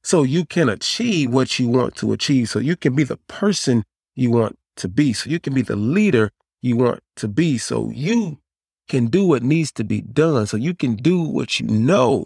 so 0.04 0.24
you 0.24 0.46
can 0.46 0.70
achieve 0.70 1.32
what 1.32 1.60
you 1.60 1.68
want 1.68 1.96
to 1.98 2.14
achieve. 2.14 2.50
So 2.50 2.60
you 2.60 2.76
can 2.76 2.96
be 2.96 3.04
the 3.04 3.18
person 3.28 3.84
you 4.16 4.32
want 4.32 4.58
to 4.78 4.88
be. 4.88 5.14
So 5.14 5.30
you 5.30 5.40
can 5.40 5.54
be 5.54 5.62
the 5.62 5.76
leader 5.76 6.32
you 6.62 6.78
want 6.78 7.02
to 7.18 7.28
be. 7.28 7.58
So 7.58 7.90
you 7.90 8.40
can 8.88 9.08
do 9.08 9.26
what 9.26 9.44
needs 9.44 9.72
to 9.74 9.84
be 9.84 10.02
done. 10.02 10.48
So 10.48 10.58
you 10.58 10.74
can 10.74 10.96
do 10.96 11.22
what 11.22 11.60
you 11.60 11.68
know 11.68 12.26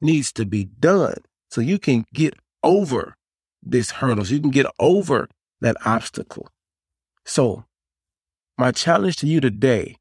needs 0.00 0.32
to 0.32 0.44
be 0.44 0.64
done. 0.64 1.18
So 1.50 1.60
you 1.60 1.78
can 1.78 2.04
get 2.12 2.34
over 2.62 3.14
this 3.62 3.92
hurdle. 3.92 4.24
So 4.24 4.34
you 4.34 4.40
can 4.40 4.50
get 4.50 4.66
over 4.78 5.28
that 5.60 5.76
obstacle. 5.86 6.48
So 7.24 7.64
my 8.58 8.72
challenge 8.72 9.16
to 9.16 9.26
you 9.26 9.40
today 9.40 9.96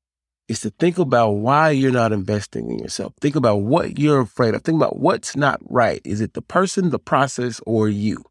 is 0.48 0.62
to 0.62 0.70
think 0.72 0.98
about 0.98 1.32
why 1.32 1.70
you're 1.70 1.92
not 1.92 2.12
investing 2.12 2.70
in 2.70 2.80
yourself. 2.80 3.14
Think 3.22 3.36
about 3.36 3.58
what 3.58 3.98
you're 3.98 4.22
afraid 4.22 4.54
of. 4.54 4.64
Think 4.64 4.76
about 4.76 5.00
what's 5.00 5.36
not 5.36 5.60
right. 5.70 6.02
Is 6.04 6.20
it 6.20 6.34
the 6.34 6.42
person, 6.42 6.90
the 6.90 7.00
process, 7.00 7.62
or 7.66 7.88
you? 7.88 8.24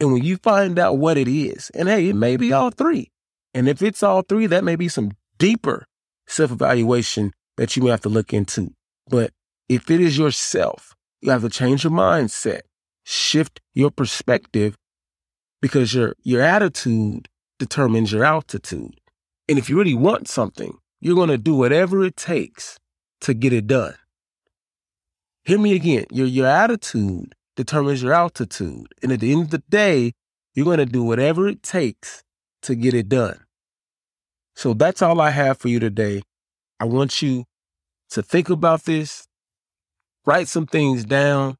And 0.00 0.12
when 0.12 0.22
you 0.22 0.36
find 0.36 0.78
out 0.78 0.98
what 0.98 1.16
it 1.16 1.26
is, 1.26 1.70
and 1.70 1.88
hey, 1.88 2.10
it 2.10 2.16
may 2.16 2.36
be 2.36 2.52
all 2.52 2.70
three. 2.70 3.10
And 3.54 3.68
if 3.68 3.82
it's 3.82 4.02
all 4.02 4.22
three, 4.22 4.46
that 4.46 4.62
may 4.62 4.76
be 4.76 4.88
some 4.88 5.12
deeper 5.38 5.86
self 6.26 6.50
evaluation 6.50 7.32
that 7.56 7.76
you 7.76 7.82
may 7.82 7.90
have 7.90 8.02
to 8.02 8.08
look 8.08 8.32
into. 8.32 8.74
But 9.08 9.32
if 9.68 9.90
it 9.90 10.00
is 10.00 10.18
yourself, 10.18 10.94
you 11.20 11.30
have 11.30 11.42
to 11.42 11.48
change 11.48 11.82
your 11.82 11.92
mindset, 11.92 12.60
shift 13.04 13.60
your 13.74 13.90
perspective, 13.90 14.76
because 15.60 15.94
your, 15.94 16.14
your 16.22 16.42
attitude 16.42 17.28
determines 17.58 18.12
your 18.12 18.24
altitude. 18.24 19.00
And 19.48 19.58
if 19.58 19.70
you 19.70 19.78
really 19.78 19.94
want 19.94 20.28
something, 20.28 20.78
you're 21.00 21.14
going 21.14 21.30
to 21.30 21.38
do 21.38 21.54
whatever 21.54 22.04
it 22.04 22.16
takes 22.16 22.78
to 23.22 23.34
get 23.34 23.52
it 23.52 23.66
done. 23.66 23.94
Hear 25.44 25.58
me 25.58 25.74
again. 25.74 26.04
Your, 26.10 26.26
your 26.26 26.46
attitude 26.46 27.34
determines 27.56 28.02
your 28.02 28.12
altitude. 28.12 28.88
And 29.02 29.10
at 29.10 29.20
the 29.20 29.32
end 29.32 29.42
of 29.44 29.50
the 29.50 29.62
day, 29.70 30.12
you're 30.54 30.64
going 30.64 30.78
to 30.78 30.86
do 30.86 31.02
whatever 31.02 31.48
it 31.48 31.62
takes 31.62 32.22
to 32.62 32.74
get 32.74 32.94
it 32.94 33.08
done. 33.08 33.40
So 34.54 34.74
that's 34.74 35.02
all 35.02 35.20
I 35.20 35.30
have 35.30 35.58
for 35.58 35.68
you 35.68 35.78
today. 35.78 36.22
I 36.80 36.84
want 36.84 37.22
you 37.22 37.44
to 38.10 38.22
think 38.22 38.50
about 38.50 38.84
this, 38.84 39.26
write 40.26 40.48
some 40.48 40.66
things 40.66 41.04
down, 41.04 41.56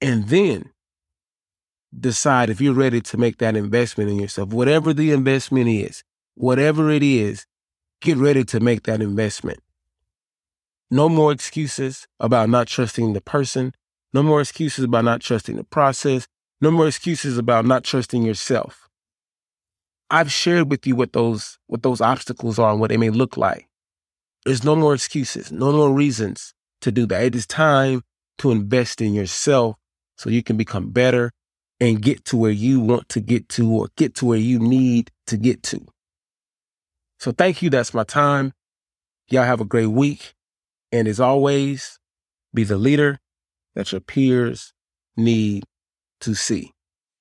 and 0.00 0.28
then 0.28 0.70
decide 1.98 2.50
if 2.50 2.60
you're 2.60 2.74
ready 2.74 3.00
to 3.00 3.16
make 3.16 3.38
that 3.38 3.56
investment 3.56 4.10
in 4.10 4.18
yourself. 4.18 4.50
Whatever 4.50 4.94
the 4.94 5.12
investment 5.12 5.68
is, 5.68 6.02
whatever 6.40 6.90
it 6.90 7.02
is, 7.02 7.46
get 8.00 8.16
ready 8.16 8.44
to 8.44 8.60
make 8.60 8.84
that 8.84 9.02
investment. 9.02 9.60
No 10.90 11.08
more 11.08 11.32
excuses 11.32 12.08
about 12.18 12.48
not 12.48 12.66
trusting 12.66 13.12
the 13.12 13.20
person. 13.20 13.74
No 14.12 14.22
more 14.22 14.40
excuses 14.40 14.84
about 14.84 15.04
not 15.04 15.20
trusting 15.20 15.56
the 15.56 15.64
process. 15.64 16.26
No 16.60 16.70
more 16.70 16.88
excuses 16.88 17.38
about 17.38 17.66
not 17.66 17.84
trusting 17.84 18.22
yourself. 18.22 18.88
I've 20.10 20.32
shared 20.32 20.70
with 20.70 20.86
you 20.86 20.96
what 20.96 21.12
those 21.12 21.58
what 21.68 21.82
those 21.82 22.00
obstacles 22.00 22.58
are 22.58 22.72
and 22.72 22.80
what 22.80 22.88
they 22.88 22.96
may 22.96 23.10
look 23.10 23.36
like. 23.36 23.68
There's 24.44 24.64
no 24.64 24.74
more 24.74 24.94
excuses, 24.94 25.52
no 25.52 25.70
more 25.70 25.92
reasons 25.92 26.54
to 26.80 26.90
do 26.90 27.06
that. 27.06 27.22
It 27.22 27.34
is 27.34 27.46
time 27.46 28.02
to 28.38 28.50
invest 28.50 29.00
in 29.00 29.14
yourself 29.14 29.76
so 30.16 30.30
you 30.30 30.42
can 30.42 30.56
become 30.56 30.90
better 30.90 31.30
and 31.78 32.02
get 32.02 32.24
to 32.26 32.36
where 32.36 32.50
you 32.50 32.80
want 32.80 33.08
to 33.10 33.20
get 33.20 33.48
to 33.50 33.70
or 33.70 33.88
get 33.96 34.14
to 34.16 34.26
where 34.26 34.38
you 34.38 34.58
need 34.58 35.10
to 35.26 35.36
get 35.36 35.62
to. 35.64 35.86
So 37.20 37.32
thank 37.32 37.62
you. 37.62 37.70
That's 37.70 37.94
my 37.94 38.04
time. 38.04 38.52
Y'all 39.28 39.44
have 39.44 39.60
a 39.60 39.64
great 39.64 39.86
week. 39.86 40.34
And 40.90 41.06
as 41.06 41.20
always, 41.20 41.98
be 42.52 42.64
the 42.64 42.78
leader 42.78 43.18
that 43.74 43.92
your 43.92 44.00
peers 44.00 44.72
need 45.16 45.64
to 46.22 46.34
see. 46.34 46.72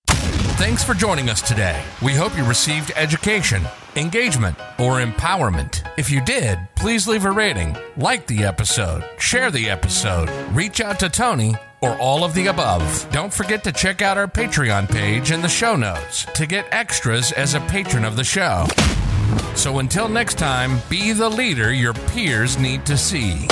Thanks 0.07 0.83
for 0.83 0.93
joining 0.93 1.29
us 1.29 1.41
today. 1.41 1.81
We 2.01 2.13
hope 2.13 2.37
you 2.37 2.43
received 2.43 2.91
education, 2.95 3.63
engagement, 3.95 4.57
or 4.77 4.99
empowerment. 4.99 5.87
If 5.97 6.09
you 6.09 6.19
did, 6.21 6.59
please 6.75 7.07
leave 7.07 7.23
a 7.25 7.31
rating, 7.31 7.77
like 7.95 8.27
the 8.27 8.43
episode, 8.43 9.03
share 9.19 9.51
the 9.51 9.69
episode, 9.69 10.29
reach 10.53 10.81
out 10.81 10.99
to 10.99 11.09
Tony, 11.09 11.55
or 11.81 11.97
all 11.97 12.25
of 12.25 12.33
the 12.33 12.47
above. 12.47 13.07
Don't 13.11 13.33
forget 13.33 13.63
to 13.63 13.71
check 13.71 14.01
out 14.01 14.17
our 14.17 14.27
Patreon 14.27 14.91
page 14.91 15.31
in 15.31 15.41
the 15.41 15.47
show 15.47 15.77
notes 15.77 16.25
to 16.35 16.45
get 16.45 16.67
extras 16.71 17.31
as 17.31 17.53
a 17.53 17.61
patron 17.61 18.03
of 18.03 18.17
the 18.17 18.23
show. 18.25 18.65
So 19.55 19.79
until 19.79 20.07
next 20.07 20.37
time, 20.37 20.79
be 20.89 21.11
the 21.13 21.29
leader 21.29 21.73
your 21.73 21.93
peers 21.93 22.57
need 22.57 22.85
to 22.85 22.97
see. 22.97 23.47